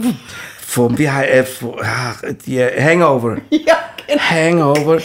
vom, 0.68 0.98
wie 0.98 1.10
heißt, 1.10 1.30
äh, 1.30 1.44
von, 1.46 1.76
ach, 1.82 2.22
die 2.46 2.62
Hangover. 2.62 3.38
Ja. 3.50 3.78
Hangover. 4.30 4.96
Ein 4.96 5.02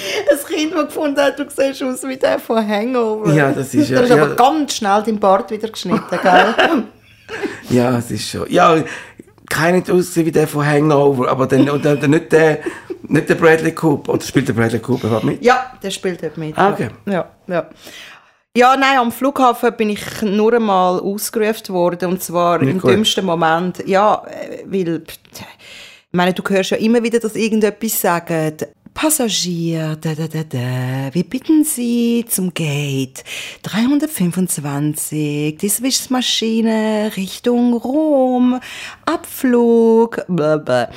Kind, 0.46 0.72
das 0.74 0.86
gefunden 0.86 1.20
hat, 1.20 1.38
du 1.38 1.44
siehst 1.48 1.82
aus 1.82 2.02
wie 2.08 2.16
der 2.16 2.38
von 2.38 2.66
Hangover. 2.66 3.32
Ja, 3.32 3.50
das 3.52 3.74
ist 3.74 3.90
ja- 3.90 3.96
Du 3.98 4.02
hast 4.04 4.10
aber 4.12 4.28
ja. 4.28 4.34
ganz 4.34 4.74
schnell 4.76 5.02
deinen 5.02 5.18
Bart 5.20 5.50
wieder 5.50 5.68
geschnitten, 5.68 6.18
gell? 6.22 6.54
Ja, 7.70 7.96
es 7.98 8.10
ist 8.10 8.28
schon. 8.28 8.50
Ja, 8.50 8.76
keiner 9.48 9.82
aussehen 9.92 10.26
wie 10.26 10.30
der 10.32 10.46
von 10.46 10.64
Hangover, 10.66 11.28
aber 11.30 11.46
dann, 11.46 11.68
und 11.70 11.84
dann, 11.84 11.98
dann 12.00 12.10
nicht, 12.10 12.30
der, 12.32 12.58
nicht 13.02 13.28
der 13.28 13.34
Bradley 13.34 13.72
Cooper. 13.72 14.12
Oder 14.14 14.22
spielt 14.22 14.46
der 14.48 14.52
Bradley 14.52 14.78
Cooper 14.78 15.06
überhaupt 15.06 15.24
mit? 15.24 15.42
Ja, 15.42 15.72
der 15.82 15.90
spielt 15.90 16.22
dort 16.22 16.36
mit. 16.36 16.56
Ah, 16.56 16.70
okay. 16.70 16.88
Ja, 17.06 17.24
ja. 17.46 17.66
Ja, 18.56 18.76
nein, 18.76 18.98
am 18.98 19.10
Flughafen 19.10 19.74
bin 19.76 19.90
ich 19.90 20.22
nur 20.22 20.52
einmal 20.52 21.00
ausgerufen 21.00 21.74
worden, 21.74 22.10
und 22.12 22.22
zwar 22.22 22.58
Nicht 22.60 22.70
im 22.72 22.80
gut. 22.80 22.90
dümmsten 22.92 23.24
Moment. 23.24 23.82
Ja, 23.86 24.22
äh, 24.26 24.62
weil, 24.66 25.02
ich 25.02 25.48
meine, 26.12 26.32
du 26.34 26.42
hörst 26.48 26.70
ja 26.70 26.76
immer 26.76 27.02
wieder, 27.02 27.18
dass 27.18 27.34
irgendetwas 27.34 28.00
sagen. 28.00 28.52
Passagier, 28.94 29.96
da, 30.00 30.14
da, 30.14 30.28
da, 30.28 30.44
da, 30.44 31.12
wir 31.12 31.24
bitten 31.24 31.64
Sie 31.64 32.24
zum 32.28 32.54
Gate 32.54 33.24
325, 33.64 35.58
die 35.58 35.68
Swiss-Maschine 35.68 37.10
Richtung 37.16 37.74
Rom, 37.74 38.60
Abflug, 39.04 40.24
bla, 40.28 40.58
bla. 40.58 40.88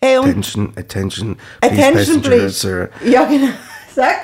Hey, 0.00 0.18
und 0.18 0.28
Attention, 0.28 0.72
attention, 0.76 1.36
please, 1.60 1.82
Attention, 1.82 2.22
please. 2.22 2.90
Ja, 3.04 3.24
genau. 3.24 3.48
Sag. 3.94 4.16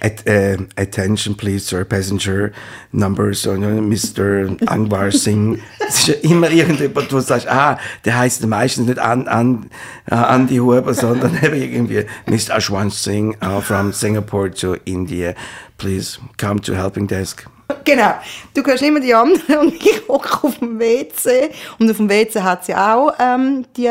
At, 0.00 0.26
äh, 0.26 0.56
attention, 0.76 1.34
please, 1.34 1.66
sir, 1.66 1.84
passenger, 1.84 2.52
number, 2.92 3.34
so, 3.34 3.56
ne, 3.56 3.80
Mr. 3.80 4.56
Angbar 4.66 5.10
Singh. 5.10 5.60
Es 5.88 6.00
ist 6.00 6.06
ja 6.06 6.14
immer 6.30 6.50
irgendjemand, 6.50 7.12
wo 7.12 7.16
du 7.16 7.20
sagst, 7.20 7.48
ah, 7.48 7.78
der 8.04 8.16
heißt 8.18 8.46
meistens 8.46 8.86
nicht 8.86 9.00
an, 9.00 9.26
an, 9.26 9.70
äh, 10.08 10.14
Andy 10.14 10.58
Huber, 10.58 10.94
sondern 10.94 11.36
irgendwie 11.42 12.04
Mr. 12.26 12.56
Ashwan 12.56 12.90
Singh 12.90 13.36
uh, 13.44 13.60
from 13.60 13.92
Singapore 13.92 14.52
to 14.52 14.76
India. 14.84 15.34
Please 15.76 16.20
come 16.38 16.60
to 16.60 16.74
helping 16.74 17.08
desk. 17.08 17.44
Genau. 17.84 18.14
Du 18.54 18.62
hörst 18.62 18.82
immer 18.82 19.00
die 19.00 19.14
anderen 19.14 19.58
und 19.58 19.74
ich 19.74 20.02
hocke 20.08 20.44
auf 20.44 20.58
dem 20.58 20.78
WC. 20.78 21.50
Und 21.78 21.90
auf 21.90 21.96
dem 21.96 22.08
WC 22.08 22.42
hat 22.42 22.64
sie 22.64 22.74
auch 22.74 23.12
ähm, 23.18 23.64
die, 23.76 23.90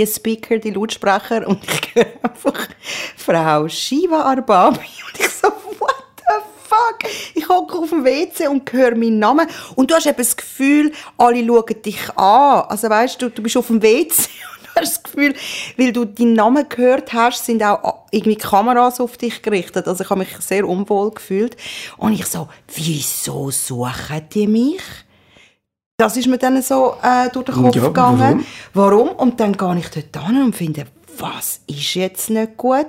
die 0.00 0.12
Speaker, 0.12 0.58
die 0.58 0.70
Lautsprecher. 0.70 1.46
Und 1.46 1.62
ich 1.64 1.94
höre 1.94 2.06
einfach 2.22 2.68
Frau 3.16 3.68
Shiva 3.68 4.22
Arbabi. 4.22 4.78
Und 5.12 5.20
ich 5.20 5.28
so, 5.28 5.48
what 5.78 6.04
the 6.16 6.34
fuck? 6.64 7.10
Ich 7.34 7.48
hocke 7.48 7.78
auf 7.78 7.90
dem 7.90 8.04
WC 8.04 8.48
und 8.48 8.70
höre 8.72 8.94
meinen 8.94 9.18
Namen. 9.18 9.46
Und 9.74 9.90
du 9.90 9.94
hast 9.94 10.06
eben 10.06 10.16
das 10.16 10.36
Gefühl, 10.36 10.92
alle 11.16 11.44
schauen 11.44 11.82
dich 11.82 12.10
an. 12.16 12.64
Also 12.68 12.88
weißt 12.88 13.20
du, 13.20 13.28
du 13.28 13.42
bist 13.42 13.56
auf 13.56 13.66
dem 13.66 13.82
WC 13.82 14.28
und 14.60 14.64
du 14.64 14.80
hast 14.80 14.96
das 14.96 15.02
Gefühl, 15.02 15.34
weil 15.76 15.92
du 15.92 16.04
deinen 16.04 16.34
Namen 16.34 16.68
gehört 16.68 17.12
hast, 17.12 17.44
sind 17.44 17.62
auch 17.62 18.06
irgendwie 18.10 18.36
Kameras 18.36 19.00
auf 19.00 19.16
dich 19.16 19.42
gerichtet. 19.42 19.86
Also 19.88 20.04
ich 20.04 20.10
habe 20.10 20.20
mich 20.20 20.36
sehr 20.38 20.66
unwohl 20.66 21.10
gefühlt. 21.10 21.56
Und 21.96 22.12
ich 22.12 22.26
so, 22.26 22.48
wieso 22.74 23.50
suchen 23.50 24.28
die 24.32 24.46
mich? 24.46 24.82
Das 26.00 26.16
ist 26.16 26.28
mir 26.28 26.38
dann 26.38 26.62
so 26.62 26.94
äh, 27.02 27.28
durch 27.28 27.44
den 27.44 27.54
Kopf 27.56 27.76
Ja, 27.76 27.86
gegangen. 27.88 28.46
Warum? 28.72 29.10
Und 29.10 29.38
dann 29.38 29.52
gehe 29.52 29.78
ich 29.80 29.90
dort 29.90 30.26
hin 30.26 30.42
und 30.42 30.56
finde, 30.56 30.86
was 31.18 31.60
ist 31.66 31.94
jetzt 31.94 32.30
nicht 32.30 32.56
gut? 32.56 32.86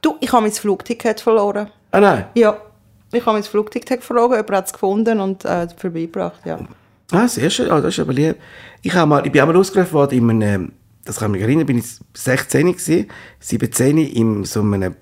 Du, 0.00 0.16
ich 0.18 0.32
habe 0.32 0.42
mein 0.42 0.50
Flugticket 0.50 1.20
verloren. 1.20 1.68
Ah, 1.92 2.00
nein. 2.00 2.24
Ja, 2.34 2.56
ich 3.12 3.24
habe 3.24 3.34
mein 3.34 3.44
Flugticket 3.44 4.02
verloren, 4.02 4.32
jemand 4.32 4.50
hat 4.50 4.66
es 4.66 4.72
gefunden 4.72 5.20
und 5.20 5.44
äh, 5.44 5.68
vorbeigebracht, 5.76 6.44
ja. 6.44 6.58
Ah, 7.12 7.28
sehr 7.28 7.48
schön. 7.48 7.70
Ah, 7.70 7.80
das 7.80 7.94
ist 7.94 8.00
aber 8.00 8.12
lieb. 8.12 8.34
Ich, 8.82 8.92
hab 8.92 9.08
mal, 9.08 9.24
ich 9.24 9.30
bin 9.30 9.40
einmal 9.40 9.56
ausgerufen 9.56 9.92
worden 9.92 10.18
in 10.18 10.42
einem, 10.42 10.72
das 11.04 11.18
kann 11.18 11.30
ich 11.30 11.34
mich 11.34 11.42
erinnern, 11.42 11.64
bin 11.64 11.78
ich 11.78 11.86
16 12.14 12.72
gewesen, 12.72 13.06
17 13.38 13.98
in 13.98 14.44
so 14.44 14.62
einem 14.62 14.96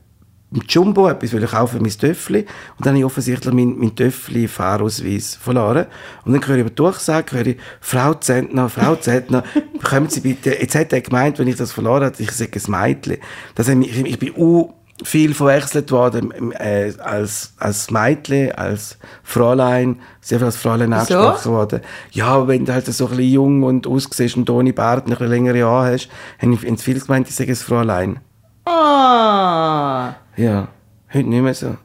im 0.52 0.62
Jumbo, 0.68 1.08
etwas 1.08 1.32
will 1.32 1.42
ich 1.42 1.50
kaufen, 1.50 1.82
mein 1.82 1.90
Töffli. 1.90 2.40
Und 2.78 2.86
dann 2.86 2.92
habe 2.92 2.98
ich 2.98 3.04
offensichtlich 3.04 3.52
mein, 3.52 3.76
mein 3.78 3.94
Töffli-Fahrausweis 3.94 5.36
verloren. 5.36 5.86
Und 6.24 6.32
dann 6.32 6.46
höre 6.46 6.56
ich 6.56 6.60
über 6.60 6.70
die 6.70 6.76
Durchsage, 6.76 7.36
höre 7.36 7.46
ich, 7.46 7.56
Frau 7.80 8.14
Zentner, 8.14 8.68
Frau 8.68 8.94
Zentner, 8.96 9.42
kommen 9.82 10.08
Sie 10.08 10.20
bitte, 10.20 10.50
jetzt 10.50 10.74
hat 10.74 10.92
er 10.92 11.00
gemeint, 11.00 11.38
wenn 11.38 11.48
ich 11.48 11.56
das 11.56 11.72
verloren 11.72 12.04
habe, 12.04 12.16
ich 12.18 12.30
sage 12.30 12.60
ein 12.64 12.70
Mädchen. 12.70 13.18
Das 13.54 13.68
hat 13.68 13.76
mich, 13.76 13.98
ich, 13.98 14.06
ich 14.06 14.18
bin 14.18 14.32
u 14.36 14.72
viel 15.04 15.34
verwechselt 15.34 15.90
worden 15.90 16.52
äh, 16.52 16.92
als, 17.02 17.52
als 17.58 17.90
Mädchen, 17.90 18.52
als 18.52 18.96
Fräulein, 19.22 20.00
sehr 20.20 20.38
viel 20.38 20.46
als 20.46 20.56
Fräulein 20.56 20.92
angesprochen 20.92 21.52
worden. 21.52 21.80
Ja, 22.12 22.48
wenn 22.48 22.64
du 22.64 22.72
halt 22.72 22.86
so 22.86 23.04
ein 23.04 23.10
bisschen 23.10 23.32
jung 23.32 23.62
und 23.62 23.86
aussiehst 23.86 24.36
und 24.36 24.48
ohne 24.48 24.72
Bart 24.72 25.04
und 25.04 25.12
ein 25.12 25.18
bisschen 25.18 25.30
längere 25.30 25.66
Haare 25.66 25.92
hast, 25.92 26.08
haben 26.40 26.52
ich 26.52 26.64
ins 26.64 26.82
viel 26.82 26.98
gemeint, 26.98 27.28
ich 27.28 27.34
sage 27.34 27.52
ein 27.52 27.56
Fräulein. 27.56 28.20
Ah, 28.64 30.14
Ja, 30.36 30.68
heute 31.12 31.28
nicht 31.28 31.42
mehr 31.42 31.54
so. 31.54 31.76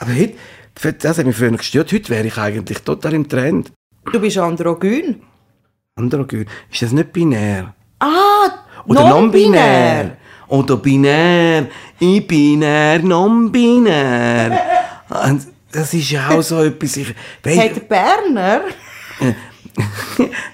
Aber 0.00 0.14
heute, 0.14 0.34
das 1.00 1.18
hat 1.18 1.26
mich 1.26 1.36
früher 1.36 1.50
gestört, 1.50 1.92
heute 1.92 2.08
wäre 2.08 2.26
ich 2.26 2.38
eigentlich 2.38 2.78
total 2.78 3.14
im 3.14 3.28
Trend. 3.28 3.72
du 4.10 4.20
bist 4.20 4.38
androgyn. 4.38 5.20
Androgyn. 5.96 6.46
Ist 6.70 6.82
das 6.82 6.92
nicht 6.92 7.12
binär? 7.12 7.74
Ah, 7.98 8.48
Oder 8.86 9.08
non-binär? 9.08 10.16
Oder 10.48 10.76
binär, 10.76 11.66
ich 11.98 12.26
binär, 12.26 13.02
non-binär. 13.02 14.58
Das 15.72 15.92
ist 15.92 16.10
ja 16.10 16.28
auch 16.30 16.42
so 16.42 16.62
etwas. 16.62 16.96
Ich, 16.96 17.08
Hat 17.44 17.88
Berner? 17.88 18.60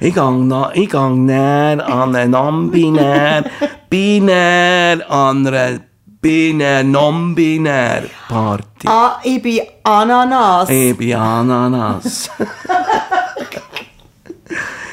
ich 0.00 0.14
gang, 0.14 0.46
na, 0.48 0.70
ich 0.74 0.88
gang 0.88 1.26
näher 1.26 1.86
an 1.86 2.14
eine 2.16 2.30
non-binär, 2.30 3.44
binär 3.90 5.10
an 5.10 5.46
eine 5.46 5.80
binär, 6.22 6.84
non-binär 6.84 8.04
Party. 8.28 8.86
Ah, 8.86 9.20
ich 9.22 9.42
bin 9.42 9.60
Ananas. 9.82 10.70
Ich 10.70 10.96
bin 10.96 11.14
Ananas. 11.14 12.30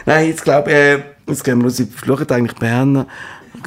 Nein, 0.06 0.28
jetzt 0.28 0.44
glaube 0.44 0.70
ich, 0.70 0.76
äh, 0.76 1.04
jetzt 1.28 1.44
gehen 1.44 1.60
wir 1.60 1.66
raus. 1.66 1.80
Ich 1.80 1.90
fluche 1.90 2.26
eigentlich 2.30 2.58
Berner. 2.58 3.06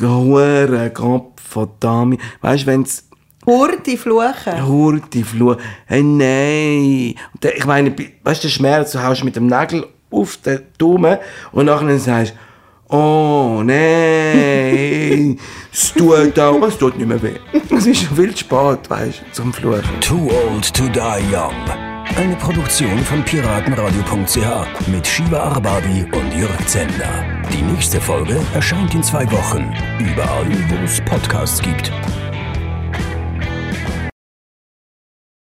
Hure 0.00 0.90
Kopf 0.90 1.40
von 1.40 1.70
Dami. 1.78 2.18
Weißt 2.40 2.64
du, 2.64 2.66
wenn 2.66 2.82
es 2.82 3.04
Hurti 3.46 3.96
fluchen. 3.96 4.66
Hurti 4.66 5.22
Fluch. 5.24 5.56
Hey, 5.86 6.02
nein. 6.02 7.14
Ich 7.56 7.64
meine, 7.64 7.94
weißt 8.22 8.42
du, 8.42 8.48
der 8.48 8.52
Schmerz, 8.52 8.92
du 8.92 9.02
haust 9.02 9.24
mit 9.24 9.34
dem 9.36 9.46
Nagel 9.46 9.86
auf 10.10 10.36
den 10.38 10.60
Daumen 10.78 11.18
und 11.50 11.66
nachher 11.66 11.98
sagst 11.98 12.34
oh 12.92 13.62
nein, 13.64 15.38
es 15.72 15.92
tut 15.92 16.38
auch, 16.38 16.56
aber 16.56 16.68
es 16.68 16.78
tut 16.78 16.96
nicht 16.96 17.08
mehr 17.08 17.22
weh. 17.22 17.38
Es 17.74 17.86
ist 17.86 18.04
schon 18.04 18.16
viel 18.16 18.36
spät, 18.36 18.88
weißt 18.88 19.20
du, 19.20 19.32
zum 19.32 19.52
Fluchen. 19.52 20.00
Too 20.00 20.30
Old 20.30 20.72
to 20.72 20.84
Die 20.88 21.34
Young. 21.34 21.52
Eine 22.16 22.36
Produktion 22.36 22.98
von 22.98 23.24
piratenradio.ch 23.24 24.88
mit 24.88 25.06
Shiva 25.06 25.38
Arbabi 25.38 26.04
und 26.12 26.38
Jörg 26.38 26.66
Zender. 26.66 27.24
Die 27.52 27.62
nächste 27.62 28.00
Folge 28.00 28.38
erscheint 28.54 28.94
in 28.94 29.02
zwei 29.02 29.24
Wochen. 29.32 29.72
Überall, 29.98 30.46
wo 30.68 30.84
es 30.84 31.00
Podcasts 31.00 31.62
gibt. 31.62 31.90